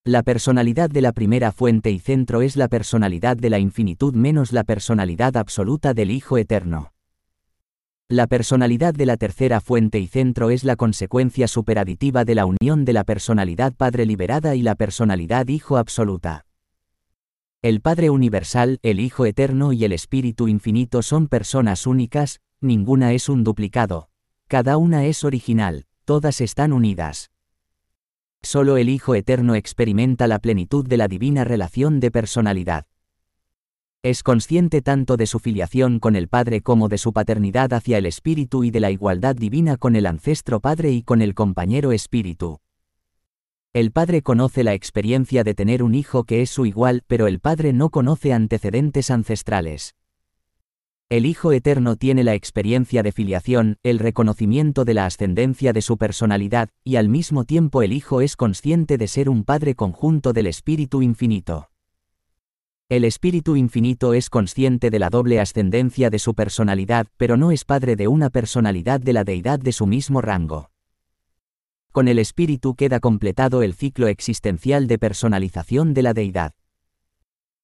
La 0.04 0.22
personalidad 0.22 0.92
de 0.92 1.02
la 1.02 1.14
primera 1.14 1.52
fuente 1.52 1.90
y 1.90 1.98
centro 1.98 2.44
es 2.44 2.56
la 2.56 2.68
personalidad 2.68 3.38
de 3.38 3.50
la 3.50 3.58
infinitud 3.58 4.14
menos 4.14 4.54
la 4.54 4.64
personalidad 4.64 5.36
absoluta 5.36 5.96
del 5.96 6.12
Hijo 6.12 6.38
Eterno. 6.38 6.94
La 8.12 8.26
personalidad 8.26 8.96
de 8.96 9.06
la 9.06 9.18
tercera 9.18 9.62
fuente 9.62 10.00
y 10.00 10.08
centro 10.08 10.50
es 10.50 10.64
la 10.64 10.76
consecuencia 10.76 11.48
superaditiva 11.48 12.26
de 12.26 12.34
la 12.34 12.48
unión 12.48 12.84
de 12.84 12.92
la 12.92 13.04
personalidad 13.04 13.76
Padre 13.76 14.08
liberada 14.08 14.56
y 14.56 14.64
la 14.64 14.74
personalidad 14.74 15.48
Hijo 15.48 15.78
absoluta. 15.78 16.48
El 17.62 17.82
Padre 17.82 18.10
Universal, 18.10 18.80
el 18.82 19.00
Hijo 19.00 19.28
Eterno 19.28 19.74
y 19.74 19.86
el 19.86 19.92
Espíritu 19.92 20.48
Infinito 20.48 21.04
son 21.04 21.28
personas 21.28 21.86
únicas, 21.86 22.40
ninguna 22.62 23.14
es 23.14 23.30
un 23.30 23.44
duplicado. 23.44 24.10
Cada 24.48 24.78
una 24.78 25.06
es 25.06 25.24
original, 25.24 25.86
todas 26.04 26.42
están 26.42 26.74
unidas. 26.74 27.30
Solo 28.42 28.78
el 28.78 28.90
Hijo 28.90 29.14
Eterno 29.14 29.54
experimenta 29.54 30.26
la 30.26 30.40
plenitud 30.40 30.84
de 30.84 30.98
la 30.98 31.08
divina 31.08 31.44
relación 31.44 32.00
de 32.00 32.10
personalidad. 32.10 32.88
Es 34.02 34.24
consciente 34.24 34.82
tanto 34.82 35.18
de 35.18 35.26
su 35.26 35.40
filiación 35.40 36.00
con 36.00 36.16
el 36.16 36.30
Padre 36.30 36.62
como 36.62 36.88
de 36.88 36.98
su 36.98 37.12
paternidad 37.12 37.74
hacia 37.74 37.98
el 37.98 38.06
Espíritu 38.06 38.64
y 38.64 38.72
de 38.72 38.80
la 38.80 38.92
igualdad 38.92 39.36
divina 39.36 39.76
con 39.76 39.98
el 39.98 40.06
ancestro 40.06 40.62
Padre 40.62 40.92
y 40.92 41.04
con 41.04 41.22
el 41.22 41.36
compañero 41.36 41.92
Espíritu. 41.92 42.62
El 43.74 43.92
Padre 43.92 44.22
conoce 44.22 44.64
la 44.64 44.74
experiencia 44.74 45.44
de 45.44 45.54
tener 45.54 45.84
un 45.84 45.96
hijo 45.96 46.24
que 46.24 46.42
es 46.42 46.50
su 46.50 46.66
igual, 46.66 47.04
pero 47.08 47.28
el 47.28 47.42
Padre 47.42 47.74
no 47.74 47.90
conoce 47.90 48.32
antecedentes 48.32 49.12
ancestrales. 49.12 49.96
El 51.10 51.26
Hijo 51.26 51.52
Eterno 51.52 51.98
tiene 51.98 52.24
la 52.24 52.36
experiencia 52.36 53.04
de 53.04 53.12
filiación, 53.12 53.80
el 53.84 54.00
reconocimiento 54.00 54.86
de 54.86 54.94
la 54.94 55.08
ascendencia 55.08 55.74
de 55.74 55.82
su 55.82 55.98
personalidad, 55.98 56.70
y 56.86 56.96
al 56.96 57.10
mismo 57.10 57.44
tiempo 57.44 57.82
el 57.82 57.92
Hijo 57.92 58.22
es 58.22 58.38
consciente 58.38 58.98
de 58.98 59.10
ser 59.10 59.28
un 59.28 59.44
Padre 59.44 59.76
conjunto 59.76 60.32
del 60.32 60.48
Espíritu 60.48 61.02
Infinito. 61.02 61.69
El 62.90 63.04
Espíritu 63.04 63.56
Infinito 63.56 64.16
es 64.16 64.32
consciente 64.32 64.90
de 64.90 64.98
la 64.98 65.12
doble 65.12 65.40
ascendencia 65.40 66.10
de 66.10 66.18
su 66.18 66.34
personalidad, 66.34 67.06
pero 67.18 67.38
no 67.38 67.52
es 67.52 67.64
padre 67.64 67.96
de 67.96 68.08
una 68.08 68.32
personalidad 68.32 69.00
de 69.00 69.14
la 69.14 69.24
deidad 69.24 69.60
de 69.60 69.74
su 69.74 69.86
mismo 69.86 70.22
rango. 70.22 70.72
Con 71.92 72.08
el 72.08 72.18
Espíritu 72.18 72.74
queda 72.74 73.00
completado 73.00 73.62
el 73.62 73.76
ciclo 73.76 74.08
existencial 74.08 74.88
de 74.88 74.98
personalización 74.98 75.94
de 75.94 76.02
la 76.02 76.16
deidad. 76.16 76.54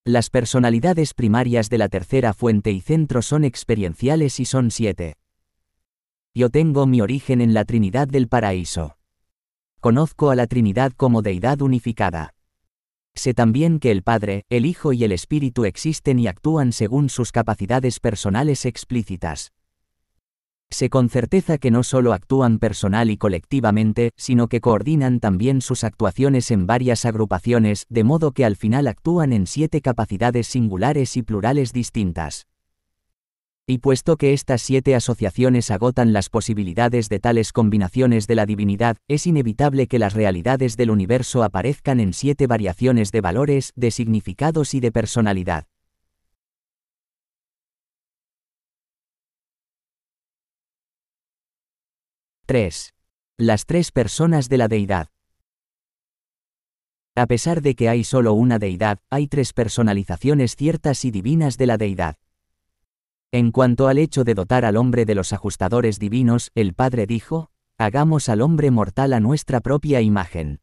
Las 0.04 0.30
personalidades 0.30 1.12
primarias 1.12 1.70
de 1.70 1.78
la 1.78 1.88
tercera 1.88 2.32
fuente 2.32 2.70
y 2.70 2.80
centro 2.80 3.20
son 3.20 3.42
experienciales 3.42 4.38
y 4.38 4.44
son 4.44 4.70
siete. 4.70 5.16
Yo 6.34 6.50
tengo 6.50 6.86
mi 6.86 7.00
origen 7.00 7.40
en 7.40 7.52
la 7.52 7.64
Trinidad 7.64 8.06
del 8.06 8.28
Paraíso. 8.28 8.96
Conozco 9.80 10.30
a 10.30 10.36
la 10.36 10.46
Trinidad 10.46 10.92
como 10.92 11.20
deidad 11.20 11.62
unificada. 11.62 12.35
Sé 13.16 13.32
también 13.32 13.80
que 13.80 13.90
el 13.90 14.02
Padre, 14.02 14.44
el 14.50 14.66
Hijo 14.66 14.92
y 14.92 15.02
el 15.02 15.10
Espíritu 15.10 15.64
existen 15.64 16.18
y 16.18 16.28
actúan 16.28 16.72
según 16.72 17.08
sus 17.08 17.32
capacidades 17.32 17.98
personales 17.98 18.66
explícitas. 18.66 19.52
Sé 20.68 20.90
con 20.90 21.08
certeza 21.08 21.56
que 21.56 21.70
no 21.70 21.82
solo 21.82 22.12
actúan 22.12 22.58
personal 22.58 23.08
y 23.10 23.16
colectivamente, 23.16 24.10
sino 24.16 24.48
que 24.48 24.60
coordinan 24.60 25.20
también 25.20 25.62
sus 25.62 25.82
actuaciones 25.82 26.50
en 26.50 26.66
varias 26.66 27.06
agrupaciones, 27.06 27.86
de 27.88 28.04
modo 28.04 28.32
que 28.32 28.44
al 28.44 28.56
final 28.56 28.86
actúan 28.86 29.32
en 29.32 29.46
siete 29.46 29.80
capacidades 29.80 30.46
singulares 30.48 31.16
y 31.16 31.22
plurales 31.22 31.72
distintas. 31.72 32.46
Y 33.68 33.78
puesto 33.78 34.16
que 34.16 34.32
estas 34.32 34.62
siete 34.62 34.94
asociaciones 34.94 35.72
agotan 35.72 36.12
las 36.12 36.30
posibilidades 36.30 37.08
de 37.08 37.18
tales 37.18 37.52
combinaciones 37.52 38.28
de 38.28 38.36
la 38.36 38.46
divinidad, 38.46 38.96
es 39.08 39.26
inevitable 39.26 39.88
que 39.88 39.98
las 39.98 40.14
realidades 40.14 40.76
del 40.76 40.92
universo 40.92 41.42
aparezcan 41.42 41.98
en 41.98 42.12
siete 42.12 42.46
variaciones 42.46 43.10
de 43.10 43.20
valores, 43.20 43.72
de 43.74 43.90
significados 43.90 44.72
y 44.72 44.78
de 44.78 44.92
personalidad. 44.92 45.66
¡3! 52.46 52.94
Las 53.36 53.66
tres 53.66 53.90
personas 53.90 54.48
de 54.48 54.58
la 54.58 54.68
deidad. 54.68 55.08
A 57.16 57.26
pesar 57.26 57.62
de 57.62 57.74
que 57.74 57.88
hay 57.88 58.04
solo 58.04 58.32
una 58.34 58.60
deidad, 58.60 59.00
hay 59.10 59.26
tres 59.26 59.52
personalizaciones 59.52 60.54
ciertas 60.54 61.04
y 61.04 61.10
divinas 61.10 61.56
de 61.58 61.66
la 61.66 61.78
deidad. 61.78 62.16
En 63.32 63.50
cuanto 63.50 63.88
al 63.88 63.98
hecho 63.98 64.24
de 64.24 64.34
dotar 64.34 64.64
al 64.64 64.76
hombre 64.76 65.04
de 65.04 65.14
los 65.14 65.32
ajustadores 65.32 65.98
divinos, 65.98 66.50
el 66.54 66.74
Padre 66.74 67.06
dijo, 67.06 67.50
hagamos 67.76 68.28
al 68.28 68.40
hombre 68.40 68.70
mortal 68.70 69.12
a 69.12 69.20
nuestra 69.20 69.60
propia 69.60 70.00
imagen. 70.00 70.60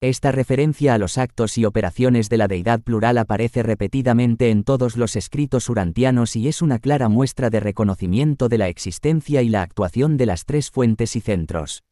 Esta 0.00 0.30
referencia 0.30 0.94
a 0.94 0.98
los 0.98 1.18
actos 1.18 1.58
y 1.58 1.64
operaciones 1.64 2.28
de 2.28 2.36
la 2.36 2.46
deidad 2.46 2.80
plural 2.82 3.18
aparece 3.18 3.64
repetidamente 3.64 4.50
en 4.50 4.62
todos 4.62 4.96
los 4.96 5.16
escritos 5.16 5.68
urantianos 5.68 6.36
y 6.36 6.46
es 6.46 6.62
una 6.62 6.78
clara 6.78 7.08
muestra 7.08 7.50
de 7.50 7.58
reconocimiento 7.58 8.48
de 8.48 8.58
la 8.58 8.68
existencia 8.68 9.42
y 9.42 9.48
la 9.48 9.62
actuación 9.62 10.16
de 10.16 10.26
las 10.26 10.44
tres 10.44 10.70
fuentes 10.70 11.16
y 11.16 11.20
centros. 11.20 11.82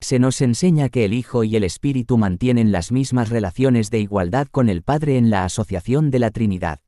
Se 0.00 0.18
nos 0.18 0.42
enseña 0.42 0.90
que 0.90 1.06
el 1.06 1.14
Hijo 1.14 1.42
y 1.44 1.56
el 1.56 1.64
Espíritu 1.64 2.18
mantienen 2.18 2.70
las 2.70 2.92
mismas 2.92 3.30
relaciones 3.30 3.90
de 3.90 4.00
igualdad 4.00 4.48
con 4.48 4.68
el 4.68 4.82
Padre 4.82 5.16
en 5.16 5.30
la 5.30 5.44
asociación 5.44 6.10
de 6.10 6.18
la 6.18 6.30
Trinidad. 6.30 6.80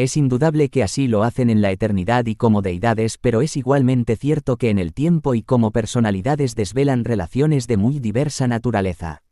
Es 0.00 0.16
indudable 0.16 0.70
que 0.70 0.82
así 0.82 1.08
lo 1.08 1.24
hacen 1.24 1.50
en 1.50 1.60
la 1.60 1.72
eternidad 1.72 2.24
y 2.24 2.34
como 2.34 2.62
deidades, 2.62 3.18
pero 3.18 3.42
es 3.42 3.58
igualmente 3.58 4.16
cierto 4.16 4.56
que 4.56 4.70
en 4.70 4.78
el 4.78 4.94
tiempo 4.94 5.34
y 5.34 5.42
como 5.42 5.72
personalidades 5.72 6.54
desvelan 6.54 7.04
relaciones 7.04 7.66
de 7.66 7.76
muy 7.76 7.98
diversa 7.98 8.48
naturaleza. 8.48 9.22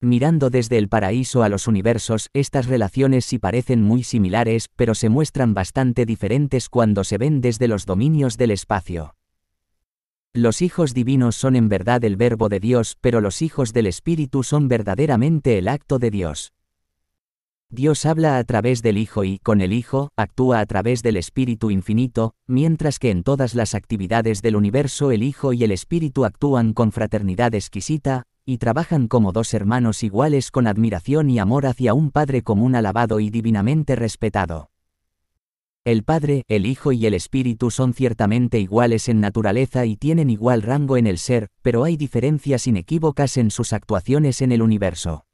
Mirando 0.00 0.50
desde 0.50 0.78
el 0.78 0.88
paraíso 0.88 1.44
a 1.44 1.48
los 1.48 1.68
universos, 1.68 2.28
estas 2.32 2.66
relaciones 2.66 3.24
sí 3.24 3.38
parecen 3.38 3.82
muy 3.82 4.02
similares, 4.02 4.68
pero 4.74 4.96
se 4.96 5.08
muestran 5.08 5.54
bastante 5.54 6.06
diferentes 6.06 6.68
cuando 6.68 7.04
se 7.04 7.16
ven 7.16 7.40
desde 7.40 7.68
los 7.68 7.86
dominios 7.86 8.36
del 8.36 8.50
espacio. 8.50 9.14
Los 10.34 10.60
hijos 10.60 10.92
divinos 10.92 11.36
son 11.36 11.54
en 11.54 11.68
verdad 11.68 12.02
el 12.04 12.16
verbo 12.16 12.48
de 12.48 12.58
Dios, 12.58 12.96
pero 13.00 13.20
los 13.20 13.42
hijos 13.42 13.72
del 13.72 13.86
Espíritu 13.86 14.42
son 14.42 14.66
verdaderamente 14.66 15.56
el 15.56 15.68
acto 15.68 16.00
de 16.00 16.10
Dios. 16.10 16.52
Dios 17.74 18.04
habla 18.04 18.36
a 18.36 18.44
través 18.44 18.82
del 18.82 18.98
Hijo 18.98 19.24
y, 19.24 19.38
con 19.38 19.62
el 19.62 19.72
Hijo, 19.72 20.10
actúa 20.14 20.60
a 20.60 20.66
través 20.66 21.02
del 21.02 21.16
Espíritu 21.16 21.70
Infinito, 21.70 22.34
mientras 22.46 22.98
que 22.98 23.08
en 23.08 23.22
todas 23.22 23.54
las 23.54 23.74
actividades 23.74 24.42
del 24.42 24.56
universo 24.56 25.10
el 25.10 25.22
Hijo 25.22 25.54
y 25.54 25.64
el 25.64 25.70
Espíritu 25.70 26.26
actúan 26.26 26.74
con 26.74 26.92
fraternidad 26.92 27.54
exquisita, 27.54 28.24
y 28.44 28.58
trabajan 28.58 29.08
como 29.08 29.32
dos 29.32 29.54
hermanos 29.54 30.02
iguales 30.02 30.50
con 30.50 30.66
admiración 30.66 31.30
y 31.30 31.38
amor 31.38 31.64
hacia 31.64 31.94
un 31.94 32.10
Padre 32.10 32.42
común 32.42 32.74
alabado 32.74 33.20
y 33.20 33.30
divinamente 33.30 33.96
respetado. 33.96 34.68
El 35.86 36.04
Padre, 36.04 36.44
el 36.48 36.66
Hijo 36.66 36.92
y 36.92 37.06
el 37.06 37.14
Espíritu 37.14 37.70
son 37.70 37.94
ciertamente 37.94 38.60
iguales 38.60 39.08
en 39.08 39.20
naturaleza 39.20 39.86
y 39.86 39.96
tienen 39.96 40.28
igual 40.28 40.60
rango 40.60 40.98
en 40.98 41.06
el 41.06 41.16
ser, 41.16 41.48
pero 41.62 41.84
hay 41.84 41.96
diferencias 41.96 42.66
inequívocas 42.66 43.38
en 43.38 43.50
sus 43.50 43.72
actuaciones 43.72 44.42
en 44.42 44.52
el 44.52 44.60
universo. 44.60 45.24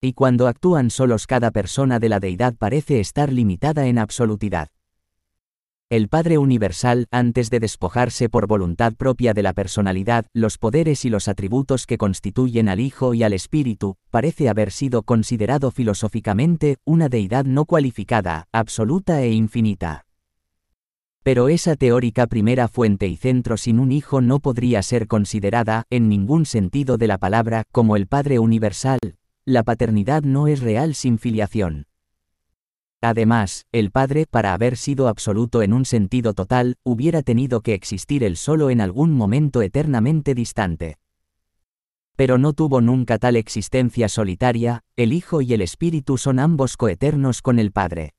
Y 0.00 0.12
cuando 0.12 0.46
actúan 0.46 0.90
solos 0.90 1.26
cada 1.26 1.50
persona 1.50 1.98
de 1.98 2.08
la 2.08 2.20
deidad 2.20 2.54
parece 2.54 3.00
estar 3.00 3.32
limitada 3.32 3.88
en 3.88 3.98
absolutidad. 3.98 4.68
El 5.90 6.08
Padre 6.08 6.38
Universal, 6.38 7.06
antes 7.10 7.50
de 7.50 7.58
despojarse 7.58 8.28
por 8.28 8.46
voluntad 8.46 8.92
propia 8.92 9.34
de 9.34 9.42
la 9.42 9.54
personalidad, 9.54 10.26
los 10.34 10.56
poderes 10.56 11.04
y 11.04 11.10
los 11.10 11.26
atributos 11.26 11.84
que 11.84 11.98
constituyen 11.98 12.68
al 12.68 12.78
Hijo 12.78 13.12
y 13.12 13.24
al 13.24 13.32
Espíritu, 13.32 13.96
parece 14.10 14.48
haber 14.48 14.70
sido 14.70 15.02
considerado 15.02 15.72
filosóficamente 15.72 16.76
una 16.84 17.08
deidad 17.08 17.44
no 17.44 17.64
cualificada, 17.64 18.46
absoluta 18.52 19.22
e 19.22 19.32
infinita. 19.32 20.04
Pero 21.24 21.48
esa 21.48 21.74
teórica 21.74 22.28
primera 22.28 22.68
fuente 22.68 23.08
y 23.08 23.16
centro 23.16 23.56
sin 23.56 23.80
un 23.80 23.90
Hijo 23.90 24.20
no 24.20 24.38
podría 24.38 24.82
ser 24.82 25.08
considerada, 25.08 25.86
en 25.90 26.08
ningún 26.08 26.46
sentido 26.46 26.98
de 26.98 27.08
la 27.08 27.18
palabra, 27.18 27.64
como 27.72 27.96
el 27.96 28.06
Padre 28.06 28.38
Universal, 28.38 28.98
la 29.48 29.62
paternidad 29.62 30.24
no 30.24 30.46
es 30.46 30.60
real 30.60 30.94
sin 30.94 31.18
filiación. 31.18 31.86
Además, 33.00 33.64
el 33.72 33.90
Padre, 33.90 34.26
para 34.28 34.52
haber 34.52 34.76
sido 34.76 35.08
absoluto 35.08 35.62
en 35.62 35.72
un 35.72 35.86
sentido 35.86 36.34
total, 36.34 36.76
hubiera 36.82 37.22
tenido 37.22 37.62
que 37.62 37.72
existir 37.72 38.24
él 38.24 38.36
solo 38.36 38.68
en 38.68 38.82
algún 38.82 39.14
momento 39.14 39.62
eternamente 39.62 40.34
distante. 40.34 40.98
Pero 42.14 42.36
no 42.36 42.52
tuvo 42.52 42.82
nunca 42.82 43.18
tal 43.18 43.36
existencia 43.36 44.10
solitaria, 44.10 44.82
el 44.96 45.14
Hijo 45.14 45.40
y 45.40 45.54
el 45.54 45.62
Espíritu 45.62 46.18
son 46.18 46.40
ambos 46.40 46.76
coeternos 46.76 47.40
con 47.40 47.58
el 47.58 47.72
Padre. 47.72 48.12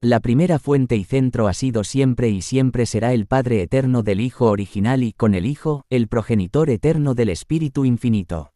La 0.00 0.20
primera 0.20 0.60
fuente 0.60 0.94
y 0.94 1.02
centro 1.02 1.48
ha 1.48 1.52
sido 1.52 1.82
siempre 1.82 2.28
y 2.28 2.42
siempre 2.42 2.86
será 2.86 3.12
el 3.12 3.26
Padre 3.26 3.60
eterno 3.62 4.04
del 4.04 4.20
Hijo 4.20 4.46
original 4.50 5.02
y 5.02 5.14
con 5.14 5.34
el 5.34 5.46
Hijo, 5.46 5.84
el 5.90 6.06
progenitor 6.06 6.70
eterno 6.70 7.14
del 7.14 7.30
Espíritu 7.30 7.84
infinito. 7.84 8.51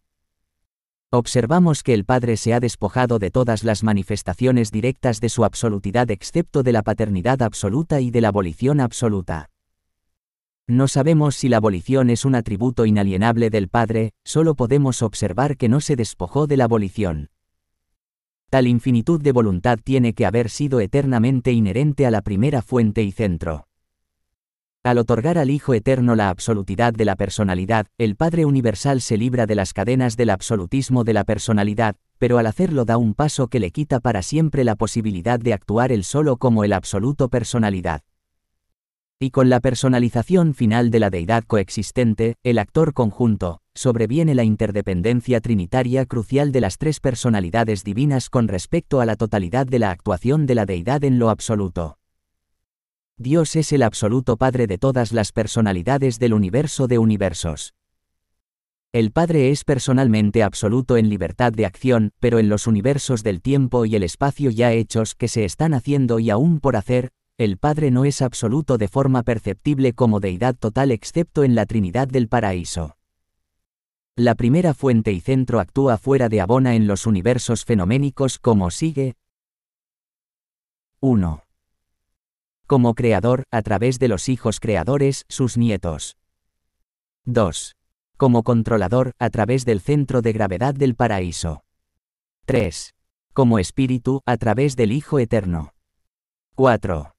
Observamos 1.17 1.83
que 1.83 1.95
el 1.95 2.05
Padre 2.05 2.37
se 2.37 2.53
ha 2.53 2.61
despojado 2.61 3.19
de 3.19 3.31
todas 3.31 3.65
las 3.65 3.83
manifestaciones 3.83 4.71
directas 4.71 5.19
de 5.19 5.31
su 5.31 5.47
absolutidad 5.47 6.11
excepto 6.11 6.63
de 6.63 6.73
la 6.73 6.83
paternidad 6.83 7.41
absoluta 7.41 8.03
y 8.03 8.11
de 8.11 8.21
la 8.21 8.29
abolición 8.29 8.81
absoluta. 8.81 9.49
No 10.67 10.89
sabemos 10.89 11.35
si 11.35 11.49
la 11.49 11.57
abolición 11.57 12.11
es 12.11 12.27
un 12.27 12.35
atributo 12.35 12.85
inalienable 12.85 13.49
del 13.49 13.69
Padre, 13.69 14.13
solo 14.25 14.57
podemos 14.57 15.01
observar 15.01 15.57
que 15.57 15.71
no 15.71 15.81
se 15.81 15.97
despojó 15.97 16.47
de 16.47 16.59
la 16.59 16.65
abolición. 16.65 17.31
Tal 18.51 18.67
infinitud 18.67 19.19
de 19.19 19.33
voluntad 19.33 19.79
tiene 19.83 20.13
que 20.13 20.27
haber 20.27 20.51
sido 20.51 20.81
eternamente 20.81 21.51
inherente 21.51 22.05
a 22.05 22.11
la 22.11 22.21
primera 22.21 22.61
fuente 22.61 23.03
y 23.03 23.11
centro. 23.11 23.66
Al 24.87 24.99
otorgar 24.99 25.37
al 25.37 25.51
Hijo 25.51 25.75
Eterno 25.75 26.15
la 26.15 26.29
absolutidad 26.29 26.93
de 26.93 27.05
la 27.05 27.17
personalidad, 27.17 27.89
el 27.99 28.15
Padre 28.15 28.45
Universal 28.45 29.01
se 29.01 29.17
libra 29.17 29.45
de 29.45 29.57
las 29.57 29.73
cadenas 29.73 30.17
del 30.17 30.31
absolutismo 30.31 31.03
de 31.03 31.13
la 31.13 31.25
personalidad, 31.25 31.97
pero 32.19 32.39
al 32.39 32.47
hacerlo 32.47 32.85
da 32.85 32.97
un 32.97 33.13
paso 33.13 33.49
que 33.49 33.59
le 33.59 33.73
quita 33.73 33.99
para 33.99 34.23
siempre 34.23 34.63
la 34.63 34.77
posibilidad 34.77 35.41
de 35.41 35.55
actuar 35.55 35.91
él 35.91 36.05
solo 36.05 36.37
como 36.37 36.63
el 36.63 36.73
absoluto 36.73 37.29
personalidad. 37.29 38.03
Y 39.19 39.31
con 39.31 39.49
la 39.49 39.59
personalización 39.59 40.55
final 40.55 40.93
de 40.93 41.01
la 41.01 41.11
deidad 41.11 41.43
coexistente, 41.43 42.37
el 42.45 42.57
actor 42.57 42.93
conjunto, 42.93 43.63
sobreviene 43.75 44.37
la 44.37 44.45
interdependencia 44.45 45.41
trinitaria 45.41 46.07
crucial 46.07 46.53
de 46.53 46.61
las 46.61 46.79
tres 46.79 47.01
personalidades 47.01 47.83
divinas 47.83 48.31
con 48.31 48.47
respecto 48.47 49.01
a 49.01 49.07
la 49.07 49.17
totalidad 49.17 49.67
de 49.67 49.81
la 49.81 49.91
actuación 49.91 50.47
de 50.47 50.55
la 50.55 50.65
deidad 50.65 51.03
en 51.03 51.19
lo 51.19 51.31
absoluto. 51.31 51.99
Dios 53.19 53.57
es 53.57 53.73
el 53.73 53.83
absoluto 53.83 54.37
Padre 54.37 54.67
de 54.67 54.77
todas 54.77 55.11
las 55.11 55.33
personalidades 55.33 56.19
del 56.19 56.35
universo 56.35 56.87
de 56.87 56.99
universos. 56.99 57.73
El 58.93 59.11
Padre 59.11 59.51
es 59.51 59.65
personalmente 59.65 60.43
absoluto 60.43 60.99
en 60.99 61.09
libertad 61.09 61.51
de 61.51 61.65
acción, 61.65 62.13
pero 62.21 62.39
en 62.39 62.51
los 62.51 62.67
universos 62.67 63.23
del 63.23 63.41
tiempo 63.41 63.87
y 63.87 63.97
el 63.97 64.03
espacio 64.03 64.51
ya 64.51 64.73
hechos 64.73 65.15
que 65.15 65.29
se 65.29 65.47
están 65.47 65.73
haciendo 65.73 66.19
y 66.19 66.29
aún 66.29 66.61
por 66.61 66.77
hacer, 66.77 67.09
el 67.39 67.57
Padre 67.57 67.91
no 67.91 68.05
es 68.05 68.21
absoluto 68.21 68.77
de 68.77 68.89
forma 68.89 69.23
perceptible 69.23 69.95
como 69.95 70.21
deidad 70.21 70.55
total 70.55 70.91
excepto 70.91 71.43
en 71.43 71.55
la 71.55 71.65
Trinidad 71.65 72.09
del 72.09 72.29
Paraíso. 72.29 72.99
La 74.15 74.35
primera 74.35 74.75
fuente 74.75 75.13
y 75.13 75.21
centro 75.21 75.61
actúa 75.61 75.97
fuera 75.97 76.29
de 76.29 76.43
Abona 76.43 76.75
en 76.75 76.87
los 76.87 77.07
universos 77.07 77.65
fenoménicos 77.65 78.39
como 78.39 78.71
sigue. 78.71 79.15
1 81.01 81.46
como 82.67 82.95
creador, 82.95 83.45
a 83.51 83.63
través 83.63 83.99
de 83.99 84.09
los 84.09 84.29
hijos 84.29 84.61
creadores, 84.61 85.25
sus 85.29 85.57
nietos. 85.57 86.17
2. 87.25 87.77
Como 88.17 88.43
controlador, 88.43 89.13
a 89.19 89.31
través 89.31 89.65
del 89.65 89.81
centro 89.81 90.23
de 90.23 90.33
gravedad 90.33 90.75
del 90.75 90.95
paraíso. 90.95 91.65
3. 92.47 92.95
Como 93.33 93.59
espíritu, 93.59 94.23
a 94.27 94.37
través 94.37 94.77
del 94.77 94.93
Hijo 94.93 95.19
Eterno. 95.19 95.75
4. 96.55 97.15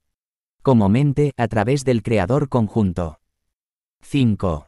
Como 0.62 0.89
mente, 0.89 1.34
a 1.38 1.48
través 1.48 1.86
del 1.86 2.04
Creador 2.04 2.50
conjunto. 2.50 3.20
5. 4.01 4.68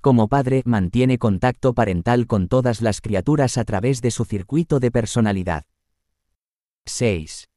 Como 0.00 0.28
padre, 0.28 0.62
mantiene 0.64 1.18
contacto 1.18 1.74
parental 1.74 2.26
con 2.26 2.48
todas 2.48 2.80
las 2.80 3.00
criaturas 3.00 3.58
a 3.58 3.64
través 3.64 4.00
de 4.00 4.10
su 4.10 4.24
circuito 4.24 4.80
de 4.80 4.90
personalidad. 4.90 5.66
6. 6.86 7.48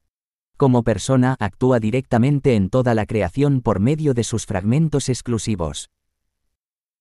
Como 0.57 0.83
persona, 0.83 1.35
actúa 1.39 1.79
directamente 1.79 2.55
en 2.55 2.69
toda 2.69 2.93
la 2.93 3.05
creación 3.05 3.61
por 3.61 3.79
medio 3.79 4.13
de 4.13 4.23
sus 4.23 4.45
fragmentos 4.45 5.09
exclusivos. 5.09 5.89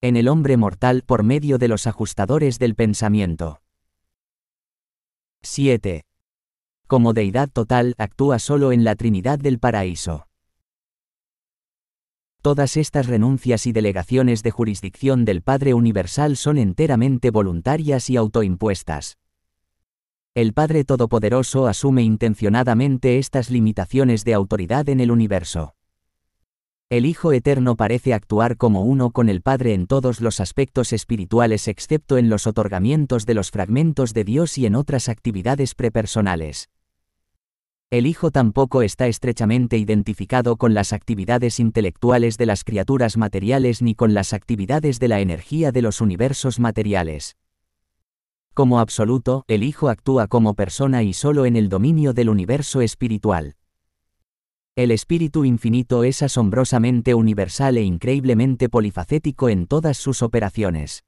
En 0.01 0.17
el 0.17 0.29
hombre 0.29 0.57
mortal 0.57 1.03
por 1.07 1.23
medio 1.23 1.59
de 1.59 1.69
los 1.69 1.87
ajustadores 1.87 2.59
del 2.59 2.75
pensamiento. 2.75 3.61
7. 5.43 6.05
como 6.87 7.15
deidad 7.15 7.49
total, 7.51 7.95
actúa 7.99 8.39
solo 8.39 8.71
en 8.71 8.85
la 8.85 8.97
Trinidad 8.97 9.39
del 9.39 9.59
paraíso. 9.59 10.27
Todas 12.43 12.77
estas 12.77 13.07
renuncias 13.07 13.67
y 13.67 13.73
delegaciones 13.73 14.43
de 14.43 14.51
jurisdicción 14.51 15.25
del 15.25 15.43
Padre 15.43 15.75
Universal 15.75 16.37
son 16.37 16.59
enteramente 16.59 17.31
voluntarias 17.31 18.11
y 18.11 18.17
autoimpuestas. 18.17 19.17
El 20.35 20.55
Padre 20.55 20.85
Todopoderoso 20.85 21.67
asume 21.67 22.03
intencionadamente 22.05 23.19
estas 23.19 23.51
limitaciones 23.51 24.25
de 24.25 24.33
autoridad 24.33 24.89
en 24.89 25.01
el 25.01 25.11
universo. 25.11 25.75
El 26.89 27.05
Hijo 27.05 27.35
Eterno 27.35 27.77
parece 27.77 28.15
actuar 28.15 28.57
como 28.57 28.81
uno 28.81 29.11
con 29.11 29.29
el 29.29 29.43
Padre 29.43 29.75
en 29.75 29.87
todos 29.87 30.23
los 30.23 30.41
aspectos 30.41 30.95
espirituales 30.95 31.69
excepto 31.69 32.17
en 32.17 32.31
los 32.31 32.47
otorgamientos 32.47 33.27
de 33.27 33.35
los 33.35 33.51
fragmentos 33.51 34.15
de 34.15 34.25
Dios 34.25 34.57
y 34.57 34.65
en 34.65 34.75
otras 34.75 35.11
actividades 35.11 35.75
prepersonales. 35.75 36.71
El 37.91 38.07
Hijo 38.07 38.31
tampoco 38.31 38.81
está 38.81 39.09
estrechamente 39.09 39.77
identificado 39.77 40.57
con 40.57 40.73
las 40.73 40.95
actividades 40.95 41.61
intelectuales 41.61 42.39
de 42.39 42.47
las 42.47 42.65
criaturas 42.65 43.19
materiales 43.19 43.83
ni 43.83 43.95
con 43.95 44.15
las 44.15 44.33
actividades 44.33 44.99
de 44.99 45.09
la 45.09 45.21
energía 45.21 45.73
de 45.73 45.83
los 45.83 46.01
universos 46.01 46.59
materiales. 46.59 47.37
Como 48.55 48.81
absoluto, 48.81 49.45
el 49.49 49.63
Hijo 49.63 49.89
actúa 49.89 50.27
como 50.27 50.55
persona 50.55 51.03
y 51.03 51.15
solo 51.15 51.47
en 51.47 51.57
el 51.57 51.71
dominio 51.71 52.13
del 52.13 52.29
universo 52.29 52.83
espiritual. 52.83 53.57
El 54.77 54.91
espíritu 54.91 55.47
infinito 55.47 56.05
es 56.05 56.23
asombrosamente 56.23 57.15
universal 57.15 57.79
e 57.79 57.83
increíblemente 57.83 58.69
polifacético 58.69 59.49
en 59.49 59.67
todas 59.67 59.97
sus 59.97 60.23
operaciones. 60.23 61.05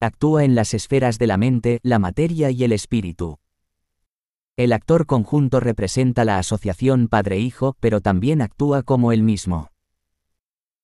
Actúa 0.00 0.44
en 0.44 0.56
las 0.56 0.74
esferas 0.74 1.18
de 1.18 1.28
la 1.28 1.36
mente, 1.36 1.78
la 1.82 2.00
materia 2.00 2.50
y 2.50 2.64
el 2.64 2.72
espíritu. 2.72 3.38
El 4.56 4.72
actor 4.72 5.06
conjunto 5.06 5.60
representa 5.60 6.24
la 6.24 6.38
asociación 6.38 7.08
padre-hijo, 7.08 7.76
pero 7.78 8.00
también 8.00 8.42
actúa 8.42 8.82
como 8.82 9.12
él 9.12 9.22
mismo. 9.22 9.73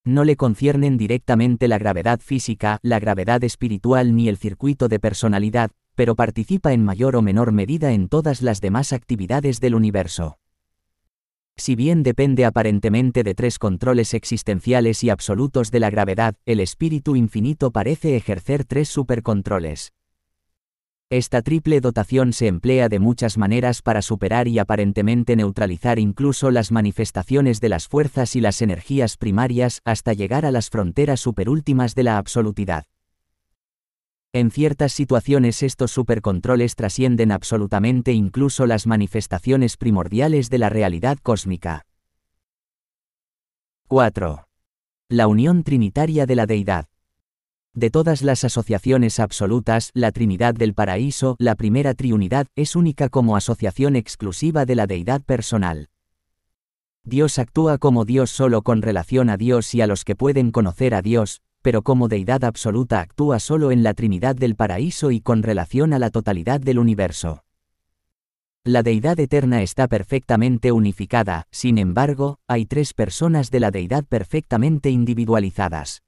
No 0.05 0.25
le 0.25 0.37
conciernen 0.37 0.97
directamente 0.97 1.69
la 1.69 1.77
gravedad 1.77 2.21
física, 2.21 2.79
la 2.83 2.99
gravedad 2.99 3.45
espiritual 3.45 4.17
ni 4.17 4.29
el 4.29 4.39
circuito 4.39 4.89
de 4.89 4.99
personalidad, 4.99 5.71
pero 5.95 6.17
participa 6.17 6.73
en 6.73 6.83
mayor 6.83 7.17
o 7.17 7.23
menor 7.23 7.53
medida 7.53 7.93
en 7.93 8.09
todas 8.09 8.41
las 8.41 8.63
demás 8.63 8.95
actividades 8.95 9.61
del 9.61 9.75
universo. 9.75 10.39
Si 11.59 11.75
bien 11.75 12.03
depende 12.03 12.47
aparentemente 12.47 13.23
de 13.23 13.35
tres 13.35 13.59
controles 13.59 14.15
existenciales 14.15 15.05
y 15.05 15.11
absolutos 15.11 15.71
de 15.71 15.81
la 15.81 15.91
gravedad, 15.91 16.35
el 16.47 16.61
espíritu 16.61 17.17
infinito 17.17 17.71
parece 17.71 18.17
ejercer 18.17 18.65
tres 18.65 18.89
supercontroles. 18.89 19.93
Esta 21.13 21.43
triple 21.43 21.81
dotación 21.81 22.33
se 22.33 22.47
emplea 22.47 22.89
de 22.89 23.01
muchas 23.01 23.37
maneras 23.37 23.83
para 23.83 24.01
superar 24.01 24.47
y 24.47 24.61
aparentemente 24.61 25.35
neutralizar 25.35 25.99
incluso 25.99 26.53
las 26.53 26.71
manifestaciones 26.71 27.61
de 27.61 27.69
las 27.69 27.89
fuerzas 27.89 28.37
y 28.37 28.41
las 28.41 28.63
energías 28.63 29.17
primarias 29.17 29.81
hasta 29.85 30.13
llegar 30.13 30.47
a 30.47 30.53
las 30.53 30.71
fronteras 30.71 31.19
superúltimas 31.19 31.97
de 31.97 32.05
la 32.05 32.17
absolutidad. 32.17 32.85
En 34.33 34.53
ciertas 34.53 34.93
situaciones 34.93 35.65
estos 35.65 35.91
supercontroles 35.91 36.77
trascienden 36.77 37.33
absolutamente 37.33 38.13
incluso 38.13 38.65
las 38.67 38.87
manifestaciones 38.87 39.77
primordiales 39.77 40.49
de 40.49 40.59
la 40.59 40.69
realidad 40.69 41.19
cósmica. 41.21 41.87
4. 43.89 44.47
La 45.09 45.27
unión 45.27 45.65
trinitaria 45.65 46.27
de 46.27 46.37
la 46.37 46.47
deidad. 46.47 46.87
De 47.75 47.89
todas 47.89 48.23
las 48.23 48.43
asociaciones 48.43 49.21
absolutas, 49.21 49.91
la 49.95 50.11
Trinidad 50.11 50.55
del 50.55 50.75
Paraíso, 50.75 51.37
la 51.39 51.55
primera 51.55 51.95
triunidad, 51.95 52.49
es 52.57 52.75
única 52.75 53.09
como 53.09 53.37
asociación 53.37 53.95
exclusiva 53.95 54.67
de 54.67 54.75
la 54.75 54.89
deidad 54.89 55.23
personal. 55.23 55.89
Dios 57.05 57.39
actúa 57.39 57.79
como 57.79 58.05
Dios 58.05 58.31
solo 58.31 58.63
con 58.63 58.83
relación 58.83 59.31
a 59.31 59.37
Dios 59.37 59.73
y 59.75 59.83
a 59.83 59.87
los 59.87 60.05
que 60.05 60.17
pueden 60.17 60.51
conocer 60.51 60.95
a 60.95 61.03
Dios, 61.03 61.43
pero 61.63 61.83
como 61.83 62.09
deidad 62.09 62.43
absoluta 62.43 63.01
actúa 63.01 63.39
solo 63.39 63.71
en 63.71 63.85
la 63.85 63.95
Trinidad 63.95 64.35
del 64.35 64.57
paraíso 64.57 65.13
y 65.13 65.21
con 65.21 65.45
relación 65.45 65.93
a 65.93 66.01
la 66.01 66.11
totalidad 66.11 66.61
del 66.61 66.81
universo. 66.81 67.45
La 68.65 68.83
deidad 68.83 69.19
eterna 69.21 69.63
está 69.63 69.87
perfectamente 69.87 70.73
unificada, 70.73 71.47
sin 71.53 71.79
embargo, 71.79 72.41
hay 72.49 72.67
tres 72.67 72.95
personas 72.95 73.53
de 73.53 73.61
la 73.61 73.71
deidad 73.71 74.05
perfectamente 74.05 74.91
individualizadas. 74.91 76.03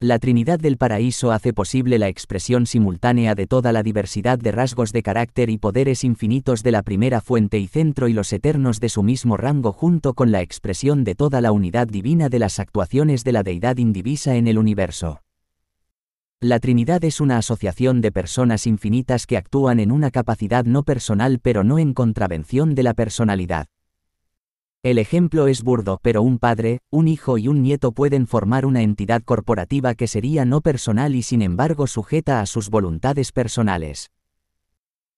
La 0.00 0.18
Trinidad 0.18 0.58
del 0.58 0.76
Paraíso 0.76 1.32
hace 1.32 1.54
posible 1.54 1.98
la 1.98 2.08
expresión 2.08 2.66
simultánea 2.66 3.34
de 3.34 3.46
toda 3.46 3.72
la 3.72 3.82
diversidad 3.82 4.38
de 4.38 4.52
rasgos 4.52 4.92
de 4.92 5.02
carácter 5.02 5.48
y 5.48 5.56
poderes 5.56 6.04
infinitos 6.04 6.62
de 6.62 6.70
la 6.70 6.82
primera 6.82 7.22
fuente 7.22 7.58
y 7.58 7.66
centro 7.66 8.06
y 8.06 8.12
los 8.12 8.30
eternos 8.34 8.78
de 8.78 8.90
su 8.90 9.02
mismo 9.02 9.38
rango 9.38 9.72
junto 9.72 10.12
con 10.12 10.32
la 10.32 10.42
expresión 10.42 11.02
de 11.02 11.14
toda 11.14 11.40
la 11.40 11.50
unidad 11.50 11.86
divina 11.86 12.28
de 12.28 12.38
las 12.38 12.58
actuaciones 12.58 13.24
de 13.24 13.32
la 13.32 13.42
deidad 13.42 13.78
indivisa 13.78 14.36
en 14.36 14.48
el 14.48 14.58
universo. 14.58 15.22
La 16.40 16.60
Trinidad 16.60 17.02
es 17.02 17.18
una 17.22 17.38
asociación 17.38 18.02
de 18.02 18.12
personas 18.12 18.66
infinitas 18.66 19.26
que 19.26 19.38
actúan 19.38 19.80
en 19.80 19.92
una 19.92 20.10
capacidad 20.10 20.66
no 20.66 20.82
personal 20.82 21.38
pero 21.40 21.64
no 21.64 21.78
en 21.78 21.94
contravención 21.94 22.74
de 22.74 22.82
la 22.82 22.92
personalidad. 22.92 23.68
El 24.86 24.98
ejemplo 24.98 25.48
es 25.48 25.64
burdo, 25.64 25.98
pero 26.00 26.22
un 26.22 26.38
padre, 26.38 26.78
un 26.90 27.08
hijo 27.08 27.38
y 27.38 27.48
un 27.48 27.60
nieto 27.60 27.90
pueden 27.90 28.28
formar 28.28 28.64
una 28.64 28.82
entidad 28.82 29.20
corporativa 29.20 29.96
que 29.96 30.06
sería 30.06 30.44
no 30.44 30.60
personal 30.60 31.16
y 31.16 31.22
sin 31.22 31.42
embargo 31.42 31.88
sujeta 31.88 32.40
a 32.40 32.46
sus 32.46 32.70
voluntades 32.70 33.32
personales. 33.32 34.12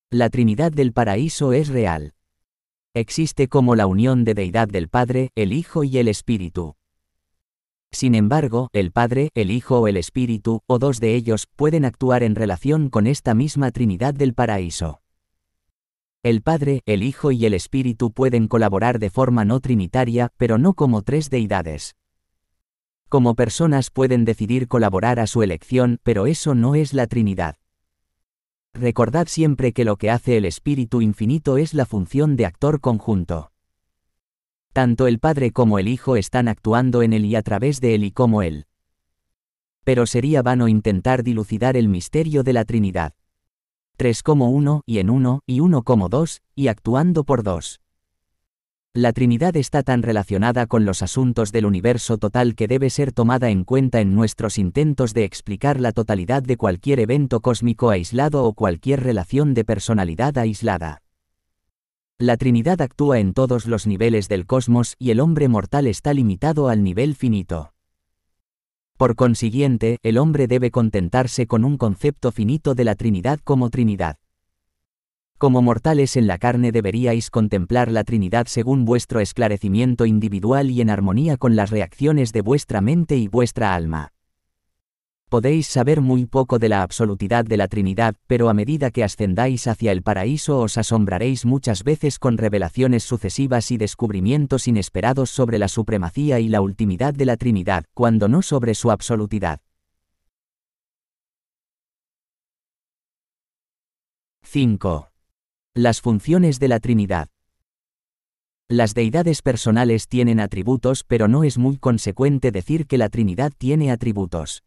La 0.09 0.31
Trinidad 0.31 0.73
del 0.73 0.95
Paraíso 0.95 1.53
es 1.53 1.69
real. 1.69 2.15
Existe 2.95 3.49
como 3.49 3.77
la 3.77 3.87
unión 3.87 4.25
de 4.25 4.33
deidad 4.33 4.69
del 4.69 4.89
Padre, 4.89 5.33
el 5.35 5.53
Hijo 5.53 5.85
y 5.85 5.99
el 5.99 6.09
Espíritu. 6.09 6.77
Sin 7.93 8.15
embargo, 8.15 8.71
el 8.73 8.91
Padre, 8.91 9.29
el 9.35 9.51
Hijo 9.51 9.81
o 9.81 9.87
el 9.87 9.99
Espíritu, 9.99 10.63
o 10.67 10.79
dos 10.79 10.99
de 10.99 11.15
ellos, 11.15 11.47
pueden 11.57 11.85
actuar 11.85 12.23
en 12.23 12.37
relación 12.37 12.89
con 12.89 13.07
esta 13.07 13.35
misma 13.35 13.71
Trinidad 13.71 14.15
del 14.15 14.33
Paraíso. 14.33 15.03
El 16.29 16.43
Padre, 16.43 16.83
el 16.85 17.03
Hijo 17.05 17.33
y 17.33 17.47
el 17.47 17.55
Espíritu 17.55 18.13
pueden 18.13 18.49
colaborar 18.49 18.99
de 18.99 19.09
forma 19.09 19.47
no 19.47 19.61
trinitaria, 19.61 20.31
pero 20.37 20.59
no 20.59 20.75
como 20.75 21.01
tres 21.01 21.31
deidades. 21.31 21.97
Como 23.09 23.35
personas 23.35 23.91
pueden 23.91 24.27
decidir 24.27 24.69
colaborar 24.69 25.21
a 25.21 25.27
su 25.27 25.43
elección, 25.43 26.01
pero 26.03 26.27
eso 26.27 26.55
no 26.55 26.75
es 26.75 26.93
la 26.93 27.07
Trinidad. 27.07 27.57
Recordad 28.75 29.27
siempre 29.27 29.73
que 29.73 29.87
lo 29.87 29.97
que 29.97 30.11
hace 30.11 30.37
el 30.37 30.45
Espíritu 30.45 31.01
Infinito 31.01 31.57
es 31.57 31.73
la 31.73 31.87
función 31.87 32.37
de 32.37 32.45
actor 32.45 32.83
conjunto. 32.83 33.51
Tanto 34.75 35.07
el 35.07 35.21
Padre 35.21 35.51
como 35.51 35.79
el 35.79 35.89
Hijo 35.89 36.17
están 36.17 36.47
actuando 36.47 37.01
en 37.01 37.15
él 37.15 37.25
y 37.25 37.37
a 37.37 37.43
través 37.43 37.81
de 37.81 37.95
él 37.95 38.05
y 38.05 38.11
como 38.11 38.43
él. 38.43 38.67
Pero 39.83 40.05
sería 40.05 40.43
vano 40.43 40.69
intentar 40.69 41.23
dilucidar 41.23 41.79
el 41.79 41.89
misterio 41.89 42.43
de 42.43 42.53
la 42.53 42.67
Trinidad. 42.67 43.15
3 43.99 44.23
como 44.23 44.51
1, 44.51 44.83
y 44.87 45.01
en 45.01 45.11
1, 45.11 45.43
y 45.45 45.59
1 45.59 45.83
como 45.83 46.09
2, 46.09 46.43
y 46.55 46.69
actuando 46.69 47.25
por 47.25 47.43
2. 47.43 47.81
La 48.95 49.13
Trinidad 49.13 49.57
está 49.57 49.83
tan 49.83 50.05
relacionada 50.05 50.69
con 50.69 50.85
los 50.85 51.03
asuntos 51.03 51.51
del 51.51 51.67
universo 51.67 52.17
total 52.17 52.55
que 52.55 52.69
debe 52.69 52.91
ser 52.91 53.11
tomada 53.11 53.51
en 53.51 53.65
cuenta 53.65 54.01
en 54.01 54.15
nuestros 54.15 54.57
intentos 54.57 55.15
de 55.15 55.25
explicar 55.25 55.81
la 55.81 55.91
totalidad 55.91 56.45
de 56.45 56.57
cualquier 56.57 57.01
evento 57.01 57.41
cósmico 57.41 57.91
aislado 57.91 58.45
o 58.45 58.53
cualquier 58.53 59.03
relación 59.03 59.53
de 59.53 59.65
personalidad 59.65 60.39
aislada. 60.39 61.03
La 62.19 62.37
Trinidad 62.37 62.81
actúa 62.81 63.19
en 63.19 63.35
todos 63.35 63.67
los 63.67 63.89
niveles 63.89 64.29
del 64.29 64.47
cosmos 64.47 64.95
y 65.01 65.11
el 65.11 65.19
hombre 65.19 65.49
mortal 65.49 65.89
está 65.89 66.15
limitado 66.15 66.69
al 66.69 66.85
nivel 66.85 67.17
finito. 67.17 67.73
Por 68.99 69.15
consiguiente, 69.15 69.99
el 70.03 70.19
hombre 70.19 70.49
debe 70.49 70.73
contentarse 70.73 71.47
con 71.47 71.65
un 71.65 71.79
concepto 71.79 72.33
finito 72.33 72.75
de 72.75 72.83
la 72.83 72.97
Trinidad 72.97 73.39
como 73.45 73.71
Trinidad. 73.71 74.17
Como 75.39 75.63
mortales 75.63 76.17
en 76.17 76.27
la 76.27 76.37
carne 76.37 76.73
deberíais 76.73 77.31
contemplar 77.31 77.93
la 77.93 78.03
Trinidad 78.03 78.49
según 78.49 78.85
vuestro 78.85 79.21
esclarecimiento 79.21 80.05
individual 80.05 80.69
y 80.69 80.81
en 80.81 80.91
armonía 80.91 81.37
con 81.37 81.55
las 81.55 81.71
reacciones 81.71 82.33
de 82.33 82.41
vuestra 82.41 82.81
mente 82.81 83.17
y 83.17 83.29
vuestra 83.29 83.73
alma. 83.73 84.11
Podéis 85.29 85.67
saber 85.67 86.01
muy 86.01 86.25
poco 86.25 86.59
de 86.59 86.71
la 86.71 86.83
absolutidad 86.83 87.45
de 87.45 87.59
la 87.59 87.69
Trinidad, 87.69 88.15
pero 88.27 88.49
a 88.49 88.55
medida 88.55 88.91
que 88.91 89.05
ascendáis 89.05 89.67
hacia 89.67 89.93
el 89.93 90.03
paraíso 90.03 90.59
os 90.59 90.79
asombraréis 90.79 91.45
muchas 91.45 91.85
veces 91.85 92.19
con 92.19 92.39
revelaciones 92.39 93.05
sucesivas 93.05 93.71
y 93.71 93.77
descubrimientos 93.77 94.69
inesperados 94.69 95.29
sobre 95.29 95.59
la 95.59 95.69
supremacía 95.69 96.41
y 96.41 96.49
la 96.49 96.63
ultimidad 96.63 97.13
de 97.13 97.27
la 97.27 97.37
Trinidad, 97.37 97.85
cuando 97.93 98.27
no 98.29 98.41
sobre 98.41 98.75
su 98.75 98.91
absolutidad. 98.91 99.61
5. 104.45 105.11
Las 105.75 106.01
funciones 106.01 106.59
de 106.59 106.69
la 106.69 106.81
Trinidad. 106.81 107.29
Las 108.67 108.95
deidades 108.95 109.43
personales 109.43 110.09
tienen 110.09 110.41
atributos 110.41 111.05
pero 111.05 111.29
no 111.29 111.45
es 111.45 111.59
muy 111.59 111.77
consecuente 111.77 112.51
decir 112.51 112.87
que 112.87 112.97
la 112.97 113.11
Trinidad 113.11 113.53
tiene 113.59 113.91
atributos. 113.91 114.63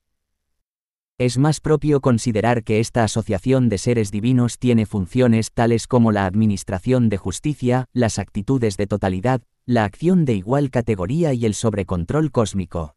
Es 1.21 1.38
más 1.38 1.60
propio 1.60 2.01
considerar 2.01 2.63
que 2.63 2.79
esta 2.79 3.03
asociación 3.03 3.69
de 3.69 3.77
seres 3.77 4.10
divinos 4.10 4.57
tiene 4.57 4.88
funciones 4.88 5.51
tales 5.51 5.86
como 5.86 6.12
la 6.12 6.25
administración 6.25 7.10
de 7.10 7.17
justicia, 7.17 7.86
las 7.93 8.17
actitudes 8.17 8.75
de 8.75 8.88
totalidad, 8.88 9.39
la 9.67 9.84
acción 9.84 10.25
de 10.25 10.34
igual 10.34 10.71
categoría 10.71 11.36
y 11.36 11.45
el 11.45 11.53
sobrecontrol 11.53 12.31
cósmico. 12.31 12.95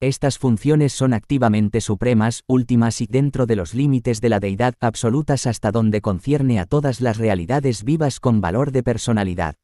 Estas 0.00 0.38
funciones 0.38 0.94
son 0.94 1.14
activamente 1.14 1.80
supremas, 1.80 2.42
últimas 2.48 3.00
y 3.00 3.06
dentro 3.06 3.46
de 3.46 3.54
los 3.54 3.72
límites 3.72 4.20
de 4.20 4.28
la 4.28 4.40
deidad 4.40 4.74
absolutas 4.80 5.46
hasta 5.46 5.70
donde 5.70 6.00
concierne 6.00 6.58
a 6.58 6.66
todas 6.66 7.00
las 7.00 7.18
realidades 7.18 7.84
vivas 7.84 8.18
con 8.18 8.40
valor 8.40 8.72
de 8.72 8.82
personalidad. 8.82 9.54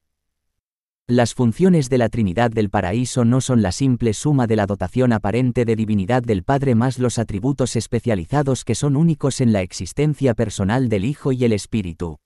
Las 1.14 1.34
funciones 1.34 1.90
de 1.90 1.98
la 1.98 2.08
Trinidad 2.08 2.50
del 2.50 2.70
Paraíso 2.70 3.26
no 3.26 3.42
son 3.42 3.60
la 3.60 3.70
simple 3.70 4.14
suma 4.14 4.46
de 4.46 4.56
la 4.56 4.64
dotación 4.64 5.12
aparente 5.12 5.66
de 5.66 5.76
divinidad 5.76 6.22
del 6.22 6.42
Padre 6.42 6.74
más 6.74 6.98
los 6.98 7.18
atributos 7.18 7.76
especializados 7.76 8.64
que 8.64 8.74
son 8.74 8.96
únicos 8.96 9.42
en 9.42 9.52
la 9.52 9.60
existencia 9.60 10.32
personal 10.32 10.88
del 10.88 11.04
Hijo 11.04 11.32
y 11.32 11.44
el 11.44 11.52
Espíritu. 11.52 12.18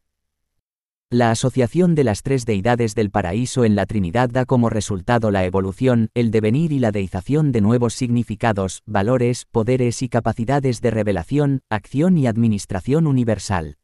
La 1.10 1.32
asociación 1.32 1.96
de 1.96 2.04
las 2.04 2.22
tres 2.22 2.46
deidades 2.46 2.94
del 2.94 3.10
paraíso 3.10 3.64
en 3.64 3.74
la 3.74 3.86
Trinidad 3.86 4.30
da 4.30 4.44
como 4.44 4.70
resultado 4.70 5.32
la 5.32 5.44
evolución, 5.44 6.10
el 6.14 6.30
devenir 6.30 6.70
y 6.70 6.78
la 6.78 6.92
deización 6.92 7.50
de 7.50 7.62
nuevos 7.62 7.92
significados, 7.92 8.84
valores, 8.86 9.46
poderes 9.50 10.00
y 10.00 10.08
capacidades 10.08 10.80
de 10.80 10.92
revelación, 10.92 11.60
acción 11.70 12.18
y 12.18 12.28
administración 12.28 13.08
universal. 13.08 13.78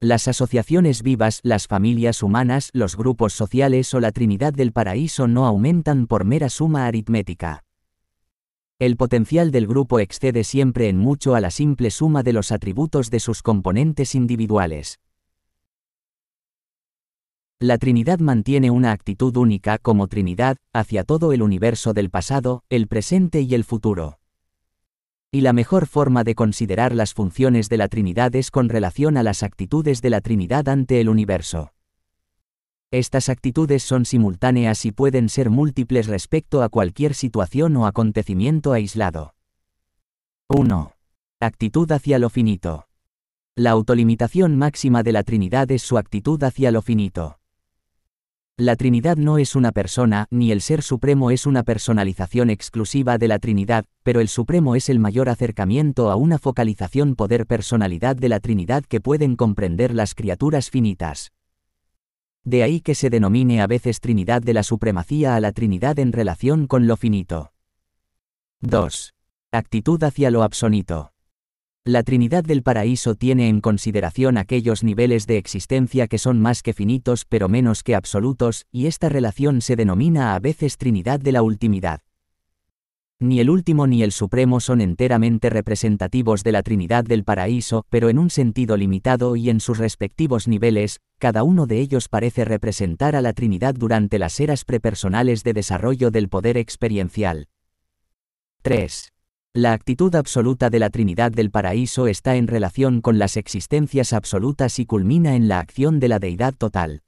Las 0.00 0.28
asociaciones 0.28 1.02
vivas, 1.02 1.40
las 1.42 1.68
familias 1.68 2.22
humanas, 2.22 2.68
los 2.74 2.98
grupos 2.98 3.32
sociales 3.32 3.94
o 3.94 4.00
la 4.00 4.12
Trinidad 4.12 4.52
del 4.52 4.72
Paraíso 4.72 5.26
no 5.26 5.46
aumentan 5.46 6.06
por 6.06 6.26
mera 6.26 6.50
suma 6.50 6.86
aritmética. 6.86 7.64
El 8.78 8.98
potencial 8.98 9.50
del 9.50 9.66
grupo 9.66 9.98
excede 9.98 10.44
siempre 10.44 10.90
en 10.90 10.98
mucho 10.98 11.34
a 11.34 11.40
la 11.40 11.50
simple 11.50 11.90
suma 11.90 12.22
de 12.22 12.34
los 12.34 12.52
atributos 12.52 13.08
de 13.10 13.20
sus 13.20 13.40
componentes 13.40 14.14
individuales. 14.14 15.00
La 17.58 17.78
Trinidad 17.78 18.18
mantiene 18.18 18.70
una 18.70 18.92
actitud 18.92 19.34
única 19.38 19.78
como 19.78 20.08
Trinidad 20.08 20.58
hacia 20.74 21.04
todo 21.04 21.32
el 21.32 21.40
universo 21.40 21.94
del 21.94 22.10
pasado, 22.10 22.64
el 22.68 22.86
presente 22.86 23.40
y 23.40 23.54
el 23.54 23.64
futuro. 23.64 24.18
Y 25.32 25.40
la 25.40 25.52
mejor 25.52 25.86
forma 25.86 26.24
de 26.24 26.34
considerar 26.34 26.94
las 26.94 27.12
funciones 27.12 27.68
de 27.68 27.76
la 27.76 27.88
Trinidad 27.88 28.34
es 28.36 28.50
con 28.50 28.68
relación 28.68 29.16
a 29.16 29.22
las 29.22 29.42
actitudes 29.42 30.02
de 30.02 30.10
la 30.10 30.20
Trinidad 30.20 30.68
ante 30.68 31.00
el 31.00 31.08
universo. 31.08 31.72
Estas 32.92 33.28
actitudes 33.28 33.82
son 33.82 34.04
simultáneas 34.04 34.84
y 34.84 34.92
pueden 34.92 35.28
ser 35.28 35.50
múltiples 35.50 36.06
respecto 36.06 36.62
a 36.62 36.68
cualquier 36.68 37.14
situación 37.14 37.76
o 37.76 37.86
acontecimiento 37.86 38.72
aislado. 38.72 39.34
1. 40.48 40.92
Actitud 41.40 41.90
hacia 41.90 42.20
lo 42.20 42.30
finito. 42.30 42.86
La 43.56 43.70
autolimitación 43.72 44.56
máxima 44.56 45.02
de 45.02 45.12
la 45.12 45.24
Trinidad 45.24 45.70
es 45.72 45.82
su 45.82 45.98
actitud 45.98 46.40
hacia 46.44 46.70
lo 46.70 46.82
finito. 46.82 47.40
La 48.58 48.74
Trinidad 48.74 49.18
no 49.18 49.36
es 49.36 49.54
una 49.54 49.70
persona, 49.70 50.28
ni 50.30 50.50
el 50.50 50.62
Ser 50.62 50.80
Supremo 50.80 51.30
es 51.30 51.44
una 51.44 51.62
personalización 51.62 52.48
exclusiva 52.48 53.18
de 53.18 53.28
la 53.28 53.38
Trinidad, 53.38 53.84
pero 54.02 54.22
el 54.22 54.28
Supremo 54.28 54.74
es 54.74 54.88
el 54.88 54.98
mayor 54.98 55.28
acercamiento 55.28 56.10
a 56.10 56.16
una 56.16 56.38
focalización 56.38 57.16
poder-personalidad 57.16 58.16
de 58.16 58.30
la 58.30 58.40
Trinidad 58.40 58.82
que 58.86 59.02
pueden 59.02 59.36
comprender 59.36 59.92
las 59.92 60.14
criaturas 60.14 60.70
finitas. 60.70 61.32
De 62.44 62.62
ahí 62.62 62.80
que 62.80 62.94
se 62.94 63.10
denomine 63.10 63.60
a 63.60 63.66
veces 63.66 64.00
Trinidad 64.00 64.40
de 64.40 64.54
la 64.54 64.62
Supremacía 64.62 65.36
a 65.36 65.40
la 65.40 65.52
Trinidad 65.52 65.98
en 65.98 66.12
relación 66.12 66.66
con 66.66 66.86
lo 66.86 66.96
finito. 66.96 67.52
2. 68.62 69.14
Actitud 69.52 70.02
hacia 70.02 70.30
lo 70.30 70.42
absonito. 70.42 71.12
La 71.88 72.02
Trinidad 72.02 72.42
del 72.42 72.64
Paraíso 72.64 73.14
tiene 73.14 73.48
en 73.48 73.60
consideración 73.60 74.38
aquellos 74.38 74.82
niveles 74.82 75.28
de 75.28 75.36
existencia 75.36 76.08
que 76.08 76.18
son 76.18 76.40
más 76.40 76.64
que 76.64 76.72
finitos 76.72 77.24
pero 77.24 77.48
menos 77.48 77.84
que 77.84 77.94
absolutos, 77.94 78.66
y 78.72 78.86
esta 78.86 79.08
relación 79.08 79.60
se 79.60 79.76
denomina 79.76 80.34
a 80.34 80.40
veces 80.40 80.78
Trinidad 80.78 81.20
de 81.20 81.30
la 81.30 81.42
Ultimidad. 81.42 82.00
Ni 83.20 83.38
el 83.38 83.50
último 83.50 83.86
ni 83.86 84.02
el 84.02 84.10
supremo 84.10 84.58
son 84.58 84.80
enteramente 84.80 85.48
representativos 85.48 86.42
de 86.42 86.50
la 86.50 86.64
Trinidad 86.64 87.04
del 87.04 87.22
Paraíso, 87.22 87.86
pero 87.88 88.08
en 88.08 88.18
un 88.18 88.30
sentido 88.30 88.76
limitado 88.76 89.36
y 89.36 89.48
en 89.48 89.60
sus 89.60 89.78
respectivos 89.78 90.48
niveles, 90.48 90.98
cada 91.20 91.44
uno 91.44 91.68
de 91.68 91.78
ellos 91.78 92.08
parece 92.08 92.44
representar 92.44 93.14
a 93.14 93.20
la 93.20 93.32
Trinidad 93.32 93.76
durante 93.76 94.18
las 94.18 94.40
eras 94.40 94.64
prepersonales 94.64 95.44
de 95.44 95.52
desarrollo 95.52 96.10
del 96.10 96.28
poder 96.28 96.56
experiencial. 96.56 97.46
3. 98.62 99.12
La 99.56 99.72
actitud 99.72 100.14
absoluta 100.14 100.68
de 100.68 100.78
la 100.78 100.90
Trinidad 100.90 101.32
del 101.32 101.50
Paraíso 101.50 102.08
está 102.08 102.36
en 102.36 102.46
relación 102.46 103.00
con 103.00 103.18
las 103.18 103.38
existencias 103.38 104.12
absolutas 104.12 104.78
y 104.78 104.84
culmina 104.84 105.34
en 105.34 105.48
la 105.48 105.60
acción 105.60 105.98
de 105.98 106.08
la 106.08 106.18
deidad 106.18 106.52
total. 106.52 107.00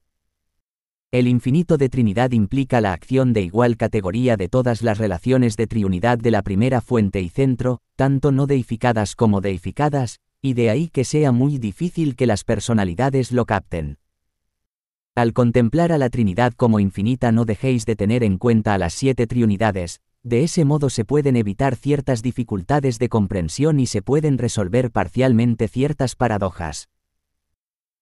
El 1.10 1.28
infinito 1.28 1.76
de 1.76 1.90
Trinidad 1.90 2.30
implica 2.30 2.80
la 2.80 2.94
acción 2.94 3.34
de 3.34 3.42
igual 3.42 3.76
categoría 3.76 4.38
de 4.38 4.48
todas 4.48 4.80
las 4.80 4.96
relaciones 4.96 5.58
de 5.58 5.66
triunidad 5.66 6.16
de 6.16 6.30
la 6.30 6.40
primera 6.40 6.80
fuente 6.80 7.20
y 7.20 7.28
centro, 7.28 7.82
tanto 7.96 8.32
no 8.32 8.46
deificadas 8.46 9.14
como 9.14 9.42
deificadas, 9.42 10.18
y 10.40 10.54
de 10.54 10.70
ahí 10.70 10.88
que 10.88 11.04
sea 11.04 11.32
muy 11.32 11.58
difícil 11.58 12.16
que 12.16 12.26
las 12.26 12.44
personalidades 12.44 13.30
lo 13.30 13.44
capten. 13.44 13.98
Al 15.14 15.34
contemplar 15.34 15.92
a 15.92 15.98
la 15.98 16.08
Trinidad 16.08 16.54
como 16.54 16.80
infinita 16.80 17.30
no 17.30 17.44
dejéis 17.44 17.84
de 17.84 17.94
tener 17.94 18.24
en 18.24 18.38
cuenta 18.38 18.72
a 18.72 18.78
las 18.78 18.94
siete 18.94 19.26
triunidades, 19.26 20.00
de 20.28 20.44
ese 20.44 20.64
modo 20.64 20.90
se 20.90 21.04
pueden 21.04 21.36
evitar 21.36 21.74
ciertas 21.74 22.22
dificultades 22.22 22.98
de 22.98 23.08
comprensión 23.08 23.80
y 23.80 23.86
se 23.86 24.02
pueden 24.02 24.38
resolver 24.38 24.90
parcialmente 24.90 25.68
ciertas 25.68 26.14
paradojas. 26.14 26.88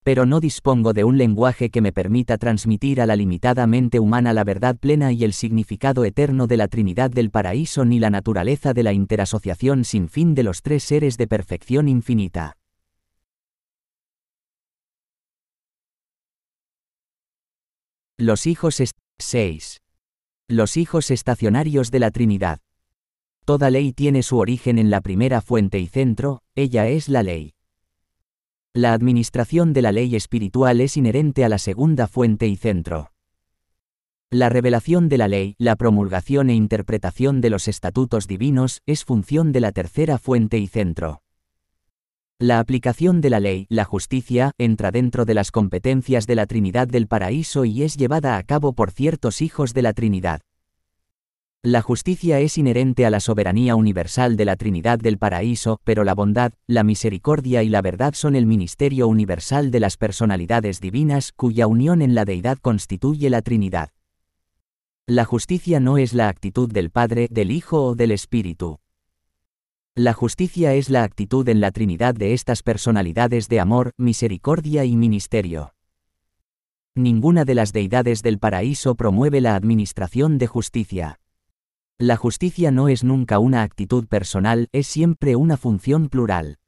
Pero 0.02 0.26
no 0.26 0.38
dispongo 0.38 0.92
de 0.92 1.04
un 1.04 1.18
lenguaje 1.18 1.70
que 1.70 1.80
me 1.80 1.92
permita 1.92 2.38
transmitir 2.38 3.00
a 3.00 3.06
la 3.06 3.16
limitada 3.16 3.66
mente 3.66 3.98
humana 3.98 4.32
la 4.32 4.44
verdad 4.44 4.76
plena 4.76 5.10
y 5.12 5.24
el 5.24 5.32
significado 5.32 6.04
eterno 6.04 6.46
de 6.46 6.56
la 6.56 6.68
Trinidad 6.68 7.10
del 7.10 7.30
Paraíso 7.30 7.84
ni 7.84 7.98
la 7.98 8.10
naturaleza 8.10 8.72
de 8.72 8.82
la 8.82 8.92
interasociación 8.92 9.84
sin 9.84 10.08
fin 10.08 10.34
de 10.34 10.44
los 10.44 10.62
tres 10.62 10.84
seres 10.84 11.16
de 11.16 11.26
perfección 11.26 11.88
infinita. 11.88 12.56
Los 18.18 18.46
hijos 18.46 18.82
6. 19.18 19.85
Los 20.48 20.76
hijos 20.76 21.10
estacionarios 21.10 21.90
de 21.90 21.98
la 21.98 22.12
Trinidad. 22.12 22.60
Toda 23.44 23.68
ley 23.68 23.92
tiene 23.92 24.22
su 24.22 24.38
origen 24.38 24.78
en 24.78 24.90
la 24.90 25.00
primera 25.00 25.40
fuente 25.40 25.80
y 25.80 25.88
centro, 25.88 26.44
ella 26.54 26.86
es 26.86 27.08
la 27.08 27.24
ley. 27.24 27.54
La 28.72 28.92
administración 28.92 29.72
de 29.72 29.82
la 29.82 29.90
ley 29.90 30.14
espiritual 30.14 30.80
es 30.80 30.96
inherente 30.96 31.44
a 31.44 31.48
la 31.48 31.58
segunda 31.58 32.06
fuente 32.06 32.46
y 32.46 32.54
centro. 32.54 33.10
La 34.30 34.48
revelación 34.48 35.08
de 35.08 35.18
la 35.18 35.26
ley, 35.26 35.56
la 35.58 35.74
promulgación 35.74 36.48
e 36.50 36.54
interpretación 36.54 37.40
de 37.40 37.50
los 37.50 37.66
estatutos 37.66 38.28
divinos, 38.28 38.82
es 38.86 39.04
función 39.04 39.50
de 39.50 39.60
la 39.60 39.72
tercera 39.72 40.16
fuente 40.16 40.58
y 40.58 40.68
centro. 40.68 41.22
La 42.38 42.58
aplicación 42.58 43.22
de 43.22 43.30
la 43.30 43.40
ley, 43.40 43.64
la 43.70 43.84
justicia, 43.84 44.52
entra 44.58 44.90
dentro 44.90 45.24
de 45.24 45.32
las 45.32 45.50
competencias 45.50 46.26
de 46.26 46.34
la 46.34 46.44
Trinidad 46.44 46.86
del 46.86 47.06
Paraíso 47.06 47.64
y 47.64 47.82
es 47.82 47.96
llevada 47.96 48.36
a 48.36 48.42
cabo 48.42 48.74
por 48.74 48.90
ciertos 48.90 49.40
hijos 49.40 49.72
de 49.72 49.80
la 49.80 49.94
Trinidad. 49.94 50.42
La 51.62 51.80
justicia 51.80 52.38
es 52.40 52.58
inherente 52.58 53.06
a 53.06 53.10
la 53.10 53.20
soberanía 53.20 53.74
universal 53.74 54.36
de 54.36 54.44
la 54.44 54.56
Trinidad 54.56 54.98
del 54.98 55.16
Paraíso, 55.16 55.80
pero 55.82 56.04
la 56.04 56.14
bondad, 56.14 56.52
la 56.66 56.84
misericordia 56.84 57.62
y 57.62 57.70
la 57.70 57.80
verdad 57.80 58.12
son 58.12 58.36
el 58.36 58.44
ministerio 58.44 59.08
universal 59.08 59.70
de 59.70 59.80
las 59.80 59.96
personalidades 59.96 60.82
divinas 60.82 61.32
cuya 61.32 61.66
unión 61.66 62.02
en 62.02 62.14
la 62.14 62.26
deidad 62.26 62.58
constituye 62.58 63.30
la 63.30 63.40
Trinidad. 63.40 63.92
La 65.06 65.24
justicia 65.24 65.80
no 65.80 65.96
es 65.96 66.12
la 66.12 66.28
actitud 66.28 66.70
del 66.70 66.90
Padre, 66.90 67.28
del 67.30 67.50
Hijo 67.50 67.82
o 67.82 67.94
del 67.94 68.10
Espíritu. 68.10 68.78
La 69.98 70.12
justicia 70.12 70.74
es 70.74 70.90
la 70.90 71.04
actitud 71.04 71.48
en 71.48 71.62
la 71.62 71.70
Trinidad 71.70 72.14
de 72.14 72.34
estas 72.34 72.62
personalidades 72.62 73.48
de 73.48 73.60
amor, 73.60 73.92
misericordia 73.96 74.84
y 74.84 74.94
ministerio. 74.94 75.72
Ninguna 76.94 77.46
de 77.46 77.54
las 77.54 77.72
deidades 77.72 78.22
del 78.22 78.38
paraíso 78.38 78.94
promueve 78.94 79.40
la 79.40 79.56
administración 79.56 80.36
de 80.36 80.48
justicia. 80.48 81.18
La 81.96 82.18
justicia 82.18 82.70
no 82.70 82.90
es 82.90 83.04
nunca 83.04 83.38
una 83.38 83.62
actitud 83.62 84.06
personal, 84.06 84.68
es 84.72 84.86
siempre 84.86 85.34
una 85.34 85.56
función 85.56 86.10
plural. 86.10 86.58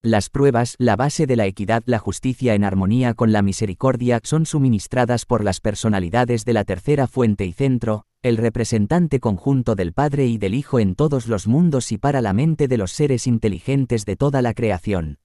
Las 0.00 0.30
pruebas, 0.30 0.76
la 0.78 0.96
base 0.96 1.26
de 1.26 1.36
la 1.36 1.44
equidad, 1.44 1.82
la 1.84 1.98
justicia 1.98 2.54
en 2.54 2.64
armonía 2.64 3.12
con 3.12 3.32
la 3.32 3.42
misericordia, 3.42 4.20
son 4.22 4.46
suministradas 4.46 5.26
por 5.26 5.44
las 5.44 5.60
personalidades 5.60 6.46
de 6.46 6.54
la 6.54 6.64
tercera 6.64 7.06
fuente 7.06 7.44
y 7.44 7.52
centro, 7.52 8.06
el 8.24 8.38
representante 8.38 9.20
conjunto 9.20 9.74
del 9.74 9.92
Padre 9.92 10.24
y 10.24 10.38
del 10.38 10.54
Hijo 10.54 10.78
en 10.78 10.94
todos 10.94 11.26
los 11.26 11.46
mundos 11.46 11.92
y 11.92 11.98
para 11.98 12.22
la 12.22 12.32
mente 12.32 12.68
de 12.68 12.78
los 12.78 12.90
seres 12.90 13.26
inteligentes 13.26 14.06
de 14.06 14.16
toda 14.16 14.40
la 14.40 14.54
creación. 14.54 15.18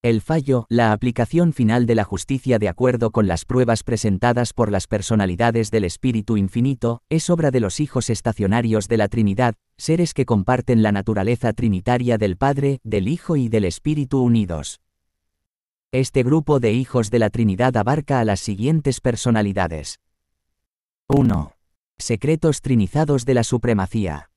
El 0.00 0.20
fallo, 0.20 0.66
la 0.68 0.92
aplicación 0.92 1.52
final 1.52 1.86
de 1.86 1.96
la 1.96 2.04
justicia 2.04 2.60
de 2.60 2.68
acuerdo 2.68 3.10
con 3.10 3.26
las 3.26 3.44
pruebas 3.44 3.82
presentadas 3.82 4.52
por 4.52 4.70
las 4.70 4.86
personalidades 4.86 5.72
del 5.72 5.82
Espíritu 5.82 6.36
Infinito, 6.36 7.02
es 7.08 7.28
obra 7.28 7.50
de 7.50 7.58
los 7.58 7.80
hijos 7.80 8.08
estacionarios 8.08 8.86
de 8.86 8.96
la 8.96 9.08
Trinidad, 9.08 9.56
seres 9.76 10.14
que 10.14 10.26
comparten 10.26 10.84
la 10.84 10.92
naturaleza 10.92 11.52
trinitaria 11.54 12.18
del 12.18 12.36
Padre, 12.36 12.78
del 12.84 13.08
Hijo 13.08 13.34
y 13.34 13.48
del 13.48 13.64
Espíritu 13.64 14.22
unidos. 14.22 14.80
Este 15.90 16.22
grupo 16.22 16.60
de 16.60 16.72
hijos 16.72 17.10
de 17.10 17.18
la 17.18 17.30
Trinidad 17.30 17.76
abarca 17.76 18.20
a 18.20 18.24
las 18.24 18.38
siguientes 18.38 19.00
personalidades. 19.00 19.98
1. 21.08 21.52
Secretos 22.00 22.62
trinizados 22.62 23.26
de 23.26 23.34
la 23.34 23.44
supremacía. 23.44 24.30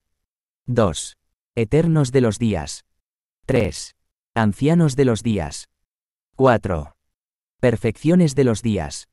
2. 0.66 1.18
Eternos 1.56 2.12
de 2.12 2.20
los 2.20 2.38
días. 2.38 2.86
3. 3.46 3.96
Ancianos 4.36 4.98
de 4.98 5.06
los 5.06 5.24
días. 5.24 5.70
4. 6.36 6.98
Perfecciones 7.62 8.36
de 8.36 8.44
los 8.44 8.62
días. 8.62 9.08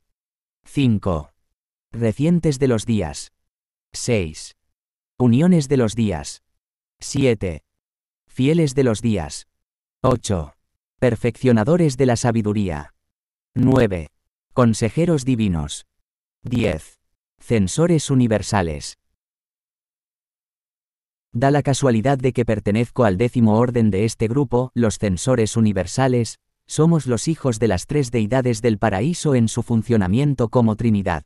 5. 0.64 1.32
Recientes 1.92 2.58
de 2.58 2.66
los 2.66 2.86
días. 2.86 3.32
6. 3.92 4.56
Uniones 5.16 5.68
de 5.68 5.76
los 5.76 5.94
días. 5.94 6.42
7. 6.98 7.62
Fieles 8.26 8.74
de 8.74 8.82
los 8.82 9.00
días. 9.00 9.46
8. 10.02 10.54
Perfeccionadores 10.98 11.96
de 11.96 12.06
la 12.06 12.16
sabiduría. 12.16 12.94
9. 13.54 14.10
Consejeros 14.54 15.24
divinos. 15.24 15.86
10. 16.42 16.99
Censores 17.42 18.10
universales. 18.10 18.98
Da 21.32 21.50
la 21.50 21.62
casualidad 21.62 22.16
de 22.16 22.32
que 22.32 22.44
pertenezco 22.44 23.02
al 23.02 23.16
décimo 23.16 23.58
orden 23.58 23.90
de 23.90 24.04
este 24.04 24.28
grupo, 24.28 24.70
los 24.74 24.98
censores 24.98 25.56
universales, 25.56 26.38
somos 26.66 27.06
los 27.06 27.26
hijos 27.26 27.58
de 27.58 27.66
las 27.66 27.86
tres 27.86 28.12
deidades 28.12 28.62
del 28.62 28.78
paraíso 28.78 29.34
en 29.34 29.48
su 29.48 29.64
funcionamiento 29.64 30.48
como 30.48 30.76
Trinidad. 30.76 31.24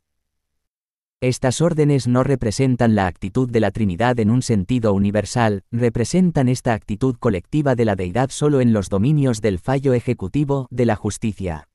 Estas 1.21 1.61
órdenes 1.61 2.07
no 2.07 2.23
representan 2.23 2.95
la 2.95 3.05
actitud 3.05 3.47
de 3.49 3.59
la 3.59 3.69
Trinidad 3.69 4.19
en 4.19 4.31
un 4.31 4.41
sentido 4.41 4.93
universal, 4.93 5.63
representan 5.71 6.49
esta 6.49 6.73
actitud 6.73 7.17
colectiva 7.19 7.75
de 7.75 7.85
la 7.85 7.95
deidad 7.95 8.31
solo 8.31 8.61
en 8.61 8.73
los 8.73 8.89
dominios 8.89 9.41
del 9.41 9.59
fallo 9.59 9.93
ejecutivo, 9.93 10.67
de 10.71 10.85
la 10.85 10.95
justicia 10.95 11.67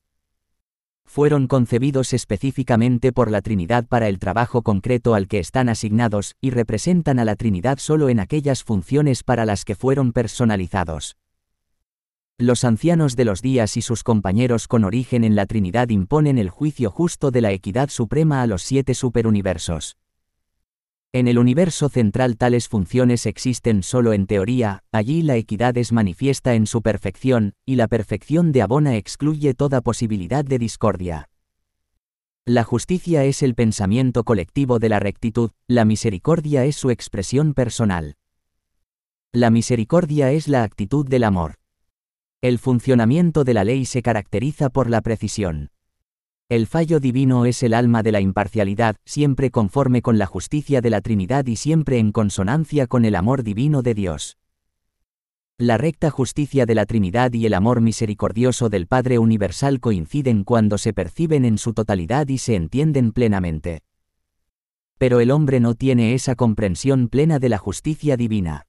fueron 1.11 1.47
concebidos 1.47 2.13
específicamente 2.13 3.11
por 3.11 3.29
la 3.29 3.41
Trinidad 3.41 3.85
para 3.85 4.07
el 4.07 4.17
trabajo 4.17 4.61
concreto 4.61 5.13
al 5.13 5.27
que 5.27 5.39
están 5.39 5.67
asignados, 5.67 6.37
y 6.39 6.51
representan 6.51 7.19
a 7.19 7.25
la 7.25 7.35
Trinidad 7.35 7.79
solo 7.79 8.07
en 8.07 8.21
aquellas 8.21 8.63
funciones 8.63 9.21
para 9.21 9.45
las 9.45 9.65
que 9.65 9.75
fueron 9.75 10.13
personalizados. 10.13 11.17
Los 12.37 12.63
ancianos 12.63 13.17
de 13.17 13.25
los 13.25 13.41
días 13.41 13.75
y 13.75 13.81
sus 13.81 14.03
compañeros 14.03 14.69
con 14.69 14.85
origen 14.85 15.25
en 15.25 15.35
la 15.35 15.47
Trinidad 15.47 15.89
imponen 15.89 16.37
el 16.37 16.49
juicio 16.49 16.89
justo 16.89 17.29
de 17.29 17.41
la 17.41 17.51
equidad 17.51 17.89
suprema 17.89 18.41
a 18.41 18.47
los 18.47 18.61
siete 18.61 18.93
superuniversos. 18.93 19.97
En 21.13 21.27
el 21.27 21.37
universo 21.37 21.89
central 21.89 22.37
tales 22.37 22.69
funciones 22.69 23.25
existen 23.25 23.83
solo 23.83 24.13
en 24.13 24.27
teoría, 24.27 24.83
allí 24.93 25.23
la 25.23 25.35
equidad 25.35 25.77
es 25.77 25.91
manifiesta 25.91 26.55
en 26.55 26.65
su 26.67 26.81
perfección, 26.81 27.53
y 27.65 27.75
la 27.75 27.89
perfección 27.89 28.53
de 28.53 28.61
Abona 28.61 28.95
excluye 28.95 29.53
toda 29.53 29.81
posibilidad 29.81 30.45
de 30.45 30.57
discordia. 30.57 31.29
La 32.45 32.63
justicia 32.63 33.25
es 33.25 33.43
el 33.43 33.55
pensamiento 33.55 34.23
colectivo 34.23 34.79
de 34.79 34.87
la 34.87 34.99
rectitud, 34.99 35.51
la 35.67 35.83
misericordia 35.83 36.63
es 36.63 36.77
su 36.77 36.89
expresión 36.89 37.53
personal. 37.53 38.15
La 39.33 39.49
misericordia 39.49 40.31
es 40.31 40.47
la 40.47 40.63
actitud 40.63 41.05
del 41.05 41.25
amor. 41.25 41.55
El 42.41 42.57
funcionamiento 42.57 43.43
de 43.43 43.53
la 43.53 43.65
ley 43.65 43.83
se 43.83 44.01
caracteriza 44.01 44.69
por 44.69 44.89
la 44.89 45.01
precisión. 45.01 45.71
El 46.51 46.67
fallo 46.67 46.99
divino 46.99 47.45
es 47.45 47.63
el 47.63 47.73
alma 47.73 48.03
de 48.03 48.11
la 48.11 48.19
imparcialidad, 48.19 48.97
siempre 49.05 49.51
conforme 49.51 50.01
con 50.01 50.17
la 50.17 50.25
justicia 50.25 50.81
de 50.81 50.89
la 50.89 50.99
Trinidad 50.99 51.45
y 51.45 51.55
siempre 51.55 51.97
en 51.97 52.11
consonancia 52.11 52.87
con 52.87 53.05
el 53.05 53.15
amor 53.15 53.43
divino 53.43 53.81
de 53.83 53.93
Dios. 53.93 54.37
La 55.57 55.77
recta 55.77 56.09
justicia 56.09 56.65
de 56.65 56.75
la 56.75 56.85
Trinidad 56.85 57.31
y 57.31 57.45
el 57.45 57.53
amor 57.53 57.79
misericordioso 57.79 58.67
del 58.67 58.85
Padre 58.85 59.17
Universal 59.17 59.79
coinciden 59.79 60.43
cuando 60.43 60.77
se 60.77 60.91
perciben 60.91 61.45
en 61.45 61.57
su 61.57 61.73
totalidad 61.73 62.27
y 62.27 62.37
se 62.37 62.55
entienden 62.55 63.13
plenamente. 63.13 63.83
Pero 64.97 65.21
el 65.21 65.31
hombre 65.31 65.61
no 65.61 65.75
tiene 65.75 66.15
esa 66.15 66.35
comprensión 66.35 67.07
plena 67.07 67.39
de 67.39 67.47
la 67.47 67.59
justicia 67.59 68.17
divina. 68.17 68.67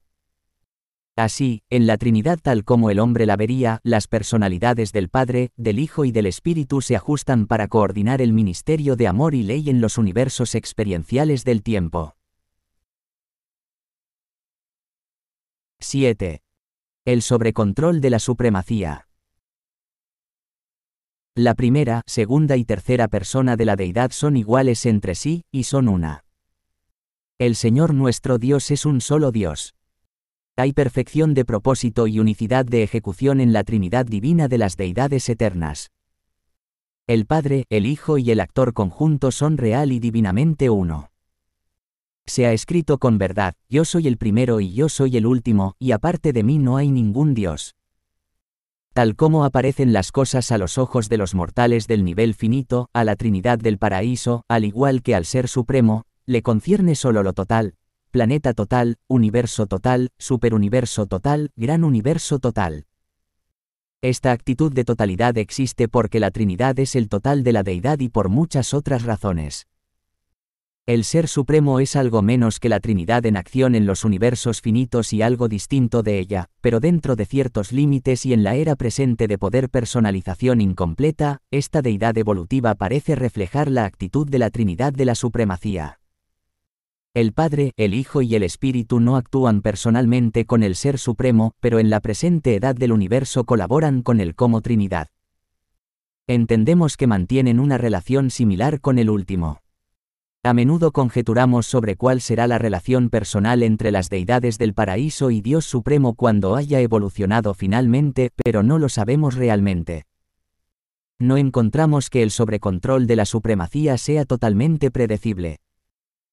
Así, 1.17 1.63
en 1.69 1.87
la 1.87 1.99
Trinidad 1.99 2.39
tal 2.43 2.65
como 2.65 2.89
el 2.89 2.99
hombre 2.99 3.27
la 3.27 3.37
vería, 3.37 3.81
las 3.83 4.09
personalidades 4.09 4.93
del 4.93 5.11
Padre, 5.11 5.51
del 5.57 5.79
Hijo 5.79 6.07
y 6.07 6.13
del 6.13 6.25
Espíritu 6.25 6.81
se 6.81 6.97
ajustan 6.97 7.47
para 7.47 7.69
coordinar 7.69 8.23
el 8.23 8.33
ministerio 8.33 8.97
de 8.97 9.09
amor 9.09 9.35
y 9.35 9.43
ley 9.43 9.69
en 9.69 9.83
los 9.83 9.99
universos 9.99 10.55
experienciales 10.55 11.45
del 11.45 11.63
tiempo. 11.63 12.17
7. 15.81 16.43
El 17.05 17.21
sobrecontrol 17.21 18.01
de 18.01 18.09
la 18.09 18.19
supremacía. 18.19 19.09
La 21.35 21.55
primera, 21.55 22.03
segunda 22.07 22.57
y 22.57 22.65
tercera 22.65 23.09
persona 23.09 23.57
de 23.57 23.65
la 23.67 23.77
deidad 23.77 24.13
son 24.13 24.37
iguales 24.37 24.87
entre 24.87 25.15
sí, 25.15 25.45
y 25.51 25.65
son 25.65 25.89
una. 25.89 26.25
El 27.39 27.55
Señor 27.57 27.93
nuestro 27.93 28.39
Dios 28.39 28.71
es 28.71 28.87
un 28.87 29.01
solo 29.01 29.31
Dios. 29.31 29.75
Hay 30.57 30.75
perfección 30.75 31.33
de 31.33 31.47
propósito 31.47 32.07
y 32.07 32.19
unicidad 32.19 32.67
de 32.67 32.83
ejecución 32.83 33.41
en 33.41 33.55
la 33.55 33.65
Trinidad 33.65 34.05
Divina 34.05 34.49
de 34.49 34.59
las 34.59 34.77
Deidades 34.77 35.27
Eternas. 35.31 35.91
El 37.07 37.25
Padre, 37.25 37.65
el 37.71 37.87
Hijo 37.87 38.19
y 38.19 38.31
el 38.31 38.39
actor 38.39 38.75
conjunto 38.75 39.31
son 39.31 39.57
real 39.57 39.93
y 39.93 39.99
divinamente 39.99 40.69
uno. 40.69 41.11
Se 42.27 42.45
ha 42.45 42.53
escrito 42.53 42.99
con 42.99 43.17
verdad, 43.17 43.55
yo 43.71 43.87
soy 43.87 44.07
el 44.07 44.19
primero 44.19 44.61
y 44.61 44.75
yo 44.75 44.91
soy 44.91 45.17
el 45.17 45.25
último, 45.25 45.75
y 45.79 45.93
aparte 45.93 46.35
de 46.35 46.43
mí 46.43 46.59
no 46.59 46.77
hay 46.77 46.91
ningún 46.91 47.33
Dios. 47.33 47.75
Tal 48.93 49.17
como 49.17 49.47
aparecen 49.47 49.95
las 49.95 50.13
cosas 50.13 50.53
a 50.53 50.59
los 50.59 50.77
ojos 50.77 51.09
de 51.09 51.17
los 51.17 51.35
mortales 51.35 51.87
del 51.87 52.05
nivel 52.05 52.35
finito, 52.35 52.91
a 52.93 53.05
la 53.05 53.17
Trinidad 53.17 53.59
del 53.59 53.79
paraíso, 53.79 54.45
al 54.49 54.67
igual 54.67 55.03
que 55.03 55.15
al 55.15 55.25
Ser 55.25 55.49
Supremo, 55.49 56.05
le 56.27 56.43
concierne 56.43 56.95
solo 56.95 57.23
lo 57.23 57.33
total, 57.33 57.75
planeta 58.13 58.53
total, 58.53 58.99
universo 59.09 59.67
total, 59.67 60.11
superuniverso 60.19 61.07
total, 61.07 61.51
gran 61.57 61.83
universo 61.83 62.39
total. 62.39 62.85
Esta 64.03 64.33
actitud 64.33 64.71
de 64.71 64.85
totalidad 64.85 65.39
existe 65.39 65.89
porque 65.89 66.21
la 66.21 66.31
Trinidad 66.31 66.79
es 66.79 66.95
el 66.95 67.09
total 67.09 67.43
de 67.43 67.53
la 67.53 67.63
deidad 67.63 68.01
y 68.01 68.11
por 68.11 68.29
muchas 68.29 68.75
otras 68.75 69.05
razones. 69.05 69.67
El 70.85 71.05
Ser 71.05 71.27
Supremo 71.27 71.81
es 71.81 71.97
algo 71.97 72.21
menos 72.21 72.61
que 72.61 72.69
la 72.69 72.81
Trinidad 72.81 73.25
en 73.25 73.39
acción 73.39 73.75
en 73.75 73.87
los 73.87 74.05
universos 74.05 74.61
finitos 74.61 75.15
y 75.15 75.23
algo 75.23 75.49
distinto 75.49 76.03
de 76.03 76.19
ella, 76.19 76.51
pero 76.61 76.81
dentro 76.81 77.17
de 77.17 77.25
ciertos 77.25 77.73
límites 77.73 78.27
y 78.27 78.35
en 78.35 78.43
la 78.43 78.57
era 78.57 78.77
presente 78.77 79.27
de 79.27 79.39
poder 79.39 79.71
personalización 79.71 80.61
incompleta, 80.61 81.39
esta 81.51 81.81
deidad 81.81 82.19
evolutiva 82.19 82.75
parece 82.75 83.15
reflejar 83.15 83.71
la 83.71 83.87
actitud 83.87 84.29
de 84.29 84.39
la 84.39 84.51
Trinidad 84.51 84.93
de 84.93 85.07
la 85.07 85.15
Supremacía. 85.15 86.02
El 87.15 87.35
Padre, 87.35 87.73
el 87.77 87.93
Hijo 87.93 88.23
y 88.23 88.35
el 88.37 88.43
Espíritu 88.43 88.99
no 88.99 89.17
actúan 89.17 89.61
personalmente 89.61 90.47
con 90.47 90.63
el 90.63 90.75
Ser 90.75 90.99
Supremo, 90.99 91.53
pero 91.61 91.79
en 91.79 91.91
la 91.91 92.01
presente 92.01 92.55
edad 92.55 92.75
del 92.75 92.91
universo 92.91 93.45
colaboran 93.45 94.01
con 94.01 94.19
él 94.19 94.35
como 94.35 94.63
Trinidad. 94.63 95.09
Entendemos 96.27 96.97
que 96.97 97.07
mantienen 97.07 97.61
una 97.61 97.77
relación 97.77 98.31
similar 98.31 98.81
con 98.81 98.99
el 98.99 99.11
último. 99.11 99.59
A 100.43 100.55
menudo 100.55 100.91
conjeturamos 100.93 101.67
sobre 101.67 101.97
cuál 101.97 102.23
será 102.23 102.47
la 102.47 102.57
relación 102.57 103.11
personal 103.11 103.63
entre 103.63 103.91
las 103.91 104.09
deidades 104.09 104.57
del 104.57 104.73
paraíso 104.73 105.31
y 105.31 105.43
Dios 105.43 105.67
Supremo 105.67 106.15
cuando 106.15 106.57
haya 106.57 106.81
evolucionado 106.81 107.53
finalmente, 107.53 108.31
pero 108.43 108.63
no 108.63 108.79
lo 108.79 108.89
sabemos 108.89 109.35
realmente. 109.35 110.07
No 111.19 111.37
encontramos 111.37 112.09
que 112.09 112.23
el 112.23 112.31
sobrecontrol 112.31 113.07
de 113.07 113.17
la 113.17 113.27
supremacía 113.27 113.99
sea 113.99 114.25
totalmente 114.25 114.91
predecible. 114.91 115.59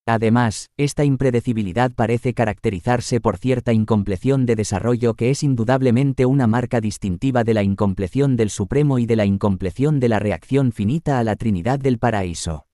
Además, 0.10 0.72
esta 0.76 1.06
impredecibilidad 1.06 1.91
parece 1.91 2.34
caracterizarse 2.34 3.22
por 3.22 3.38
cierta 3.38 3.74
incompleción 3.74 4.48
de 4.48 4.56
desarrollo 4.56 5.13
que 5.13 5.30
es 5.30 5.43
indudablemente 5.43 6.26
una 6.26 6.48
marca 6.48 6.82
distintiva 6.82 7.43
de 7.43 7.54
la 7.54 7.62
incompleción 7.62 8.36
del 8.36 8.50
Supremo 8.50 8.98
y 8.98 9.06
de 9.06 9.15
la 9.15 9.26
incompleción 9.26 10.00
de 10.00 10.10
la 10.10 10.17
reacción 10.17 10.72
finita 10.72 11.19
a 11.19 11.24
la 11.24 11.36
Trinidad 11.36 11.78
del 11.78 12.00
Paraíso. 12.00 12.65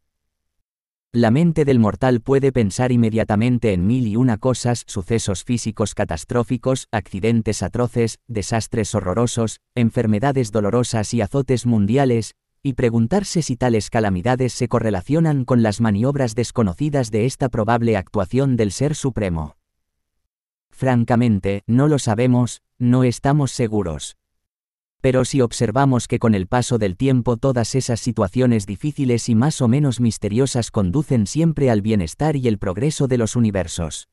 La 1.12 1.30
mente 1.30 1.66
del 1.66 1.78
mortal 1.80 2.22
puede 2.22 2.54
pensar 2.54 2.94
inmediatamente 2.94 3.74
en 3.74 3.86
mil 3.86 4.08
y 4.08 4.16
una 4.16 4.38
cosas, 4.38 4.86
sucesos 4.88 5.44
físicos 5.44 5.94
catastróficos, 5.94 6.88
accidentes 6.92 7.64
atroces, 7.64 8.20
desastres 8.28 8.96
horrorosos, 8.96 9.60
enfermedades 9.76 10.54
dolorosas 10.54 11.14
y 11.14 11.20
azotes 11.20 11.66
mundiales, 11.66 12.36
y 12.66 12.74
preguntarse 12.74 13.44
si 13.44 13.58
tales 13.58 13.92
calamidades 13.92 14.52
se 14.52 14.68
correlacionan 14.68 15.46
con 15.46 15.62
las 15.62 15.82
maniobras 15.82 16.34
desconocidas 16.34 17.12
de 17.12 17.28
esta 17.28 17.50
probable 17.50 17.96
actuación 17.96 18.58
del 18.58 18.72
Ser 18.72 18.96
Supremo. 18.96 19.56
Francamente, 20.72 21.62
no 21.68 21.88
lo 21.88 22.00
sabemos, 22.00 22.64
no 22.80 23.04
estamos 23.04 23.52
seguros. 23.52 24.18
Pero 25.00 25.26
si 25.26 25.42
observamos 25.42 26.08
que 26.08 26.18
con 26.18 26.34
el 26.34 26.48
paso 26.48 26.80
del 26.80 26.98
tiempo 26.98 27.38
todas 27.38 27.76
esas 27.76 28.00
situaciones 28.00 28.66
difíciles 28.66 29.30
y 29.30 29.36
más 29.36 29.62
o 29.62 29.68
menos 29.68 30.00
misteriosas 30.00 30.72
conducen 30.72 31.28
siempre 31.28 31.70
al 31.70 31.84
bienestar 31.84 32.36
y 32.36 32.48
el 32.48 32.58
progreso 32.58 33.08
de 33.08 33.20
los 33.20 33.36
universos. 33.36 34.10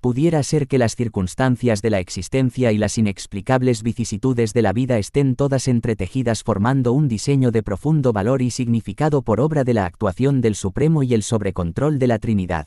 Pudiera 0.00 0.42
ser 0.42 0.66
que 0.66 0.78
las 0.78 0.96
circunstancias 0.96 1.82
de 1.82 1.90
la 1.90 1.98
existencia 1.98 2.72
y 2.72 2.78
las 2.78 2.96
inexplicables 2.96 3.82
vicisitudes 3.82 4.54
de 4.54 4.62
la 4.62 4.72
vida 4.72 4.96
estén 4.96 5.36
todas 5.36 5.68
entretejidas 5.68 6.42
formando 6.42 6.94
un 6.94 7.06
diseño 7.06 7.50
de 7.50 7.62
profundo 7.62 8.14
valor 8.14 8.40
y 8.40 8.50
significado 8.50 9.20
por 9.20 9.40
obra 9.40 9.62
de 9.62 9.74
la 9.74 9.84
actuación 9.84 10.40
del 10.40 10.54
Supremo 10.54 11.02
y 11.02 11.12
el 11.12 11.22
sobrecontrol 11.22 11.98
de 11.98 12.06
la 12.06 12.18
Trinidad. 12.18 12.66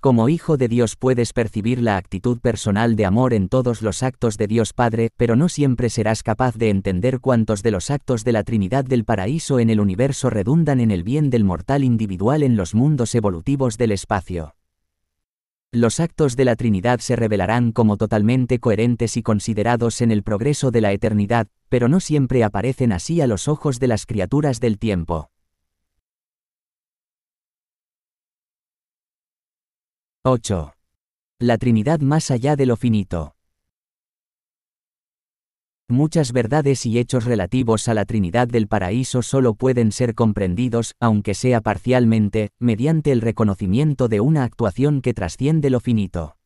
Como 0.00 0.28
hijo 0.28 0.56
de 0.56 0.66
Dios 0.66 0.96
puedes 0.96 1.32
percibir 1.32 1.80
la 1.80 1.96
actitud 1.96 2.40
personal 2.40 2.96
de 2.96 3.06
amor 3.06 3.32
en 3.32 3.48
todos 3.48 3.80
los 3.80 4.02
actos 4.02 4.36
de 4.36 4.48
Dios 4.48 4.72
Padre, 4.72 5.10
pero 5.16 5.36
no 5.36 5.48
siempre 5.48 5.90
serás 5.90 6.24
capaz 6.24 6.56
de 6.56 6.70
entender 6.70 7.20
cuántos 7.20 7.62
de 7.62 7.70
los 7.70 7.88
actos 7.88 8.24
de 8.24 8.32
la 8.32 8.42
Trinidad 8.42 8.84
del 8.84 9.04
paraíso 9.04 9.60
en 9.60 9.70
el 9.70 9.78
universo 9.78 10.28
redundan 10.28 10.80
en 10.80 10.90
el 10.90 11.04
bien 11.04 11.30
del 11.30 11.44
mortal 11.44 11.84
individual 11.84 12.42
en 12.42 12.56
los 12.56 12.74
mundos 12.74 13.14
evolutivos 13.14 13.78
del 13.78 13.92
espacio. 13.92 14.54
Los 15.72 16.00
actos 16.00 16.34
de 16.34 16.44
la 16.44 16.56
Trinidad 16.56 16.98
se 16.98 17.14
revelarán 17.14 17.70
como 17.70 17.96
totalmente 17.96 18.58
coherentes 18.58 19.16
y 19.16 19.22
considerados 19.22 20.00
en 20.00 20.10
el 20.10 20.24
progreso 20.24 20.72
de 20.72 20.80
la 20.80 20.90
eternidad, 20.90 21.46
pero 21.68 21.86
no 21.88 22.00
siempre 22.00 22.42
aparecen 22.42 22.90
así 22.90 23.20
a 23.20 23.28
los 23.28 23.46
ojos 23.46 23.78
de 23.78 23.86
las 23.86 24.04
criaturas 24.04 24.58
del 24.58 24.80
tiempo. 24.80 25.30
8. 30.24 30.74
La 31.38 31.56
Trinidad 31.56 32.00
más 32.00 32.32
allá 32.32 32.56
de 32.56 32.66
lo 32.66 32.74
finito. 32.76 33.36
Muchas 35.90 36.30
verdades 36.30 36.86
y 36.86 37.00
hechos 37.00 37.24
relativos 37.24 37.88
a 37.88 37.94
la 37.94 38.04
Trinidad 38.04 38.46
del 38.46 38.68
paraíso 38.68 39.22
solo 39.22 39.54
pueden 39.54 39.90
ser 39.90 40.14
comprendidos, 40.14 40.94
aunque 41.00 41.34
sea 41.34 41.60
parcialmente, 41.60 42.50
mediante 42.60 43.10
el 43.10 43.20
reconocimiento 43.20 44.06
de 44.06 44.20
una 44.20 44.44
actuación 44.44 45.00
que 45.00 45.14
trasciende 45.14 45.68
lo 45.68 45.80
finito. 45.80 46.36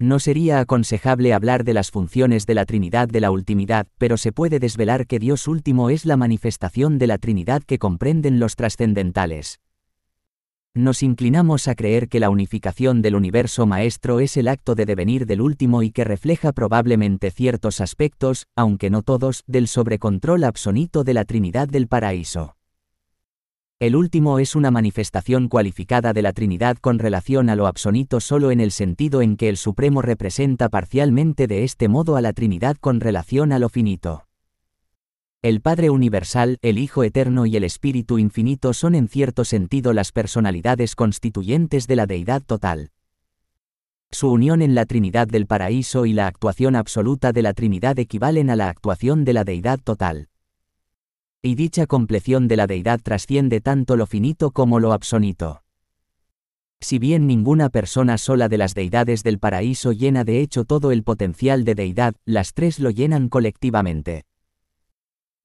No 0.00 0.18
sería 0.18 0.58
aconsejable 0.58 1.32
hablar 1.32 1.62
de 1.62 1.74
las 1.74 1.92
funciones 1.92 2.44
de 2.44 2.54
la 2.54 2.64
Trinidad 2.64 3.06
de 3.06 3.20
la 3.20 3.30
ultimidad, 3.30 3.86
pero 3.98 4.16
se 4.16 4.32
puede 4.32 4.58
desvelar 4.58 5.06
que 5.06 5.20
Dios 5.20 5.46
último 5.46 5.88
es 5.88 6.04
la 6.04 6.16
manifestación 6.16 6.98
de 6.98 7.06
la 7.06 7.18
Trinidad 7.18 7.62
que 7.62 7.78
comprenden 7.78 8.40
los 8.40 8.56
trascendentales 8.56 9.60
nos 10.74 11.04
inclinamos 11.04 11.68
a 11.68 11.76
creer 11.76 12.08
que 12.08 12.18
la 12.18 12.30
unificación 12.30 13.00
del 13.00 13.14
universo 13.14 13.64
maestro 13.64 14.18
es 14.18 14.36
el 14.36 14.48
acto 14.48 14.74
de 14.74 14.86
devenir 14.86 15.24
del 15.24 15.40
último 15.40 15.84
y 15.84 15.90
que 15.90 16.02
refleja 16.02 16.52
probablemente 16.52 17.30
ciertos 17.30 17.80
aspectos, 17.80 18.48
aunque 18.56 18.90
no 18.90 19.02
todos, 19.02 19.44
del 19.46 19.68
sobrecontrol 19.68 20.42
absoluto 20.42 21.04
de 21.04 21.14
la 21.14 21.24
Trinidad 21.24 21.68
del 21.68 21.86
paraíso. 21.86 22.56
El 23.78 23.94
último 23.94 24.38
es 24.40 24.56
una 24.56 24.72
manifestación 24.72 25.48
cualificada 25.48 26.12
de 26.12 26.22
la 26.22 26.32
Trinidad 26.32 26.76
con 26.78 26.98
relación 26.98 27.50
a 27.50 27.56
lo 27.56 27.66
absoluto 27.66 28.18
solo 28.18 28.50
en 28.50 28.60
el 28.60 28.72
sentido 28.72 29.22
en 29.22 29.36
que 29.36 29.48
el 29.48 29.56
Supremo 29.56 30.02
representa 30.02 30.68
parcialmente 30.68 31.46
de 31.46 31.62
este 31.62 31.86
modo 31.86 32.16
a 32.16 32.20
la 32.20 32.32
Trinidad 32.32 32.76
con 32.80 33.00
relación 33.00 33.52
a 33.52 33.58
lo 33.58 33.68
finito. 33.68 34.23
El 35.44 35.60
Padre 35.60 35.90
Universal, 35.90 36.56
el 36.62 36.78
Hijo 36.78 37.04
Eterno 37.04 37.44
y 37.44 37.54
el 37.54 37.64
Espíritu 37.64 38.18
Infinito 38.18 38.72
son 38.72 38.94
en 38.94 39.08
cierto 39.08 39.44
sentido 39.44 39.92
las 39.92 40.10
personalidades 40.10 40.96
constituyentes 40.96 41.86
de 41.86 41.96
la 41.96 42.06
Deidad 42.06 42.40
total. 42.40 42.92
Su 44.10 44.30
unión 44.32 44.62
en 44.62 44.74
la 44.74 44.86
Trinidad 44.86 45.28
del 45.28 45.46
Paraíso 45.46 46.06
y 46.06 46.14
la 46.14 46.28
actuación 46.28 46.74
absoluta 46.74 47.32
de 47.32 47.42
la 47.42 47.52
Trinidad 47.52 47.98
equivalen 47.98 48.48
a 48.48 48.56
la 48.56 48.70
actuación 48.70 49.26
de 49.26 49.34
la 49.34 49.44
Deidad 49.44 49.78
total. 49.84 50.30
Y 51.42 51.56
dicha 51.56 51.86
compleción 51.86 52.48
de 52.48 52.56
la 52.56 52.66
Deidad 52.66 53.00
trasciende 53.02 53.60
tanto 53.60 53.96
lo 53.96 54.06
finito 54.06 54.50
como 54.50 54.80
lo 54.80 54.94
absoluto. 54.94 55.62
Si 56.80 56.98
bien 56.98 57.26
ninguna 57.26 57.68
persona 57.68 58.16
sola 58.16 58.48
de 58.48 58.56
las 58.56 58.74
deidades 58.74 59.22
del 59.22 59.38
paraíso 59.38 59.92
llena 59.92 60.24
de 60.24 60.40
hecho 60.40 60.64
todo 60.64 60.90
el 60.90 61.02
potencial 61.02 61.66
de 61.66 61.74
deidad, 61.74 62.14
las 62.24 62.54
tres 62.54 62.78
lo 62.78 62.88
llenan 62.88 63.28
colectivamente. 63.28 64.24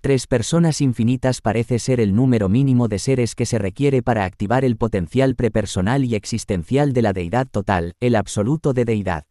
Tres 0.02 0.28
personas 0.28 0.80
infinitas 0.80 1.42
parece 1.42 1.78
ser 1.78 2.00
el 2.00 2.16
número 2.16 2.48
mínimo 2.48 2.88
de 2.88 3.00
seres 3.00 3.36
que 3.36 3.46
se 3.46 3.60
requiere 3.60 4.02
para 4.02 4.24
activar 4.24 4.64
el 4.64 4.78
potencial 4.78 5.36
prepersonal 5.36 6.06
y 6.06 6.16
existencial 6.16 6.94
de 6.94 7.02
la 7.02 7.12
deidad 7.12 7.48
total, 7.48 7.96
el 8.00 8.16
absoluto 8.16 8.72
de 8.72 8.86
deidad. 8.86 9.26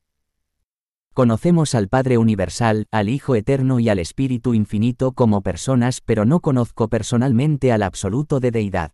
Conocemos 1.14 1.74
al 1.74 1.88
Padre 1.88 2.18
Universal, 2.18 2.86
al 2.90 3.08
Hijo 3.08 3.34
Eterno 3.34 3.80
y 3.80 3.88
al 3.88 3.98
Espíritu 3.98 4.52
Infinito 4.52 5.12
como 5.12 5.40
personas, 5.40 6.02
pero 6.02 6.26
no 6.26 6.40
conozco 6.40 6.88
personalmente 6.88 7.72
al 7.72 7.82
absoluto 7.82 8.38
de 8.38 8.50
deidad. 8.50 8.92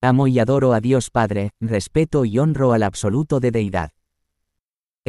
Amo 0.00 0.26
y 0.26 0.40
adoro 0.40 0.74
a 0.74 0.80
Dios 0.80 1.10
Padre, 1.10 1.50
respeto 1.60 2.24
y 2.24 2.38
honro 2.40 2.72
al 2.72 2.82
absoluto 2.82 3.38
de 3.38 3.52
deidad. 3.52 3.92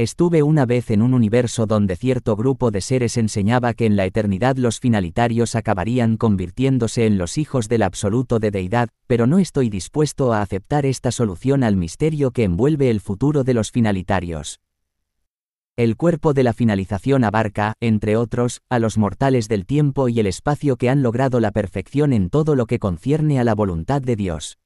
Estuve 0.01 0.43
una 0.43 0.65
vez 0.65 0.91
en 0.91 1.01
un 1.01 1.13
universo 1.13 1.65
donde 1.65 1.97
cierto 1.97 2.37
grupo 2.37 2.71
de 2.71 2.79
seres 2.79 3.17
enseñaba 3.17 3.73
que 3.73 3.85
en 3.85 3.97
la 3.97 4.05
eternidad 4.05 4.55
los 4.55 4.79
finalitarios 4.79 5.55
acabarían 5.55 6.15
convirtiéndose 6.15 7.05
en 7.05 7.17
los 7.17 7.37
hijos 7.37 7.67
del 7.67 7.83
absoluto 7.83 8.39
de 8.39 8.49
deidad, 8.49 8.87
pero 9.07 9.27
no 9.27 9.39
estoy 9.39 9.69
dispuesto 9.69 10.31
a 10.31 10.41
aceptar 10.41 10.85
esta 10.85 11.11
solución 11.11 11.65
al 11.65 11.75
misterio 11.75 12.31
que 12.31 12.45
envuelve 12.45 12.89
el 12.89 13.01
futuro 13.01 13.43
de 13.43 13.53
los 13.53 13.71
finalitarios. 13.71 14.61
El 15.75 15.97
cuerpo 15.97 16.33
de 16.33 16.43
la 16.43 16.53
finalización 16.53 17.25
abarca, 17.25 17.73
entre 17.81 18.15
otros, 18.15 18.61
a 18.69 18.79
los 18.79 18.97
mortales 18.97 19.49
del 19.49 19.65
tiempo 19.65 20.07
y 20.07 20.21
el 20.21 20.27
espacio 20.27 20.77
que 20.77 20.89
han 20.89 21.03
logrado 21.03 21.41
la 21.41 21.51
perfección 21.51 22.13
en 22.13 22.29
todo 22.29 22.55
lo 22.55 22.67
que 22.67 22.79
concierne 22.79 23.37
a 23.37 23.43
la 23.43 23.53
voluntad 23.53 24.01
de 24.01 24.15
Dios 24.15 24.59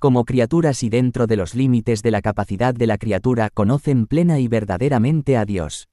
como 0.00 0.24
criaturas 0.24 0.82
y 0.82 0.88
dentro 0.88 1.28
de 1.28 1.36
los 1.36 1.54
límites 1.54 2.02
de 2.02 2.10
la 2.10 2.22
capacidad 2.22 2.74
de 2.74 2.88
la 2.88 2.98
criatura 2.98 3.50
conocen 3.50 4.06
plena 4.06 4.40
y 4.40 4.48
verdaderamente 4.48 5.36
a 5.36 5.44
Dios. 5.44 5.88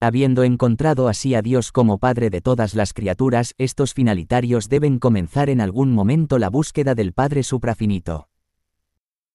Habiendo 0.00 0.44
encontrado 0.44 1.08
así 1.08 1.34
a 1.34 1.42
Dios 1.42 1.72
como 1.72 1.98
Padre 1.98 2.30
de 2.30 2.40
todas 2.40 2.74
las 2.74 2.92
criaturas, 2.92 3.54
estos 3.58 3.94
finalitarios 3.94 4.68
deben 4.68 4.98
comenzar 4.98 5.50
en 5.50 5.60
algún 5.60 5.92
momento 5.92 6.38
la 6.38 6.50
búsqueda 6.50 6.94
del 6.94 7.12
Padre 7.12 7.42
suprafinito. 7.42 8.28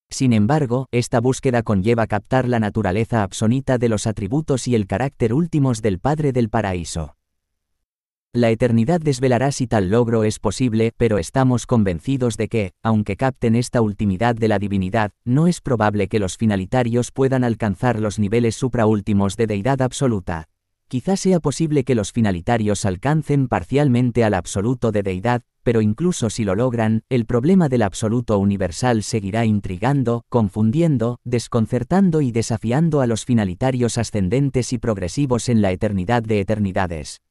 Sin 0.08 0.32
embargo, 0.32 0.88
esta 0.90 1.20
búsqueda 1.20 1.62
conlleva 1.62 2.06
captar 2.06 2.48
la 2.48 2.58
naturaleza 2.58 3.22
absoluta 3.22 3.78
de 3.78 3.88
los 3.88 4.06
atributos 4.06 4.66
y 4.66 4.74
el 4.74 4.86
carácter 4.86 5.34
últimos 5.34 5.82
del 5.82 6.00
Padre 6.00 6.32
del 6.32 6.48
paraíso. 6.48 7.19
La 8.32 8.50
eternidad 8.50 9.00
desvelará 9.00 9.50
si 9.50 9.66
tal 9.66 9.90
logro 9.90 10.22
es 10.22 10.38
posible, 10.38 10.92
pero 10.96 11.18
estamos 11.18 11.66
convencidos 11.66 12.36
de 12.36 12.46
que, 12.46 12.70
aunque 12.80 13.16
capten 13.16 13.56
esta 13.56 13.82
ultimidad 13.82 14.36
de 14.36 14.46
la 14.46 14.60
divinidad, 14.60 15.10
no 15.24 15.48
es 15.48 15.60
probable 15.60 16.06
que 16.06 16.20
los 16.20 16.36
finalitarios 16.36 17.10
puedan 17.10 17.42
alcanzar 17.42 17.98
los 17.98 18.20
niveles 18.20 18.54
supraúltimos 18.54 19.36
de 19.36 19.48
deidad 19.48 19.82
absoluta. 19.82 20.48
Quizás 20.86 21.18
sea 21.18 21.40
posible 21.40 21.82
que 21.82 21.96
los 21.96 22.12
finalitarios 22.12 22.84
alcancen 22.84 23.48
parcialmente 23.48 24.22
al 24.22 24.34
absoluto 24.34 24.92
de 24.92 25.02
deidad, 25.02 25.42
pero 25.64 25.80
incluso 25.80 26.30
si 26.30 26.44
lo 26.44 26.54
logran, 26.54 27.02
el 27.08 27.26
problema 27.26 27.68
del 27.68 27.82
absoluto 27.82 28.38
universal 28.38 29.02
seguirá 29.02 29.44
intrigando, 29.44 30.24
confundiendo, 30.28 31.18
desconcertando 31.24 32.20
y 32.20 32.30
desafiando 32.30 33.00
a 33.00 33.08
los 33.08 33.24
finalitarios 33.24 33.98
ascendentes 33.98 34.72
y 34.72 34.78
progresivos 34.78 35.48
en 35.48 35.62
la 35.62 35.72
eternidad 35.72 36.22
de 36.22 36.38
eternidades 36.38 37.22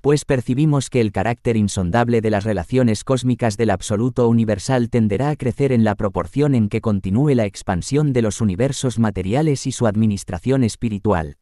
pues 0.00 0.24
percibimos 0.24 0.90
que 0.90 1.00
el 1.00 1.10
carácter 1.10 1.56
insondable 1.56 2.20
de 2.20 2.30
las 2.30 2.44
relaciones 2.44 3.02
cósmicas 3.02 3.56
del 3.56 3.70
absoluto 3.70 4.28
universal 4.28 4.90
tenderá 4.90 5.30
a 5.30 5.36
crecer 5.36 5.72
en 5.72 5.82
la 5.82 5.96
proporción 5.96 6.54
en 6.54 6.68
que 6.68 6.80
continúe 6.80 7.34
la 7.34 7.46
expansión 7.46 8.12
de 8.12 8.22
los 8.22 8.40
universos 8.40 8.98
materiales 8.98 9.66
y 9.66 9.72
su 9.72 9.86
administración 9.86 10.62
espiritual. 10.62 11.36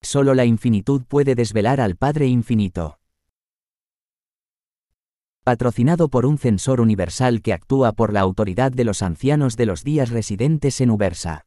Solo 0.00 0.34
la 0.34 0.46
infinitud 0.46 1.02
puede 1.06 1.34
desvelar 1.34 1.80
al 1.80 1.96
Padre 1.96 2.26
infinito. 2.26 2.98
Patrocinado 5.44 6.08
por 6.08 6.24
un 6.24 6.38
censor 6.38 6.80
universal 6.80 7.42
que 7.42 7.52
actúa 7.52 7.92
por 7.92 8.14
la 8.14 8.20
autoridad 8.20 8.72
de 8.72 8.84
los 8.84 9.02
ancianos 9.02 9.56
de 9.56 9.66
los 9.66 9.84
días 9.84 10.08
residentes 10.08 10.80
en 10.80 10.90
Ubersa. 10.90 11.44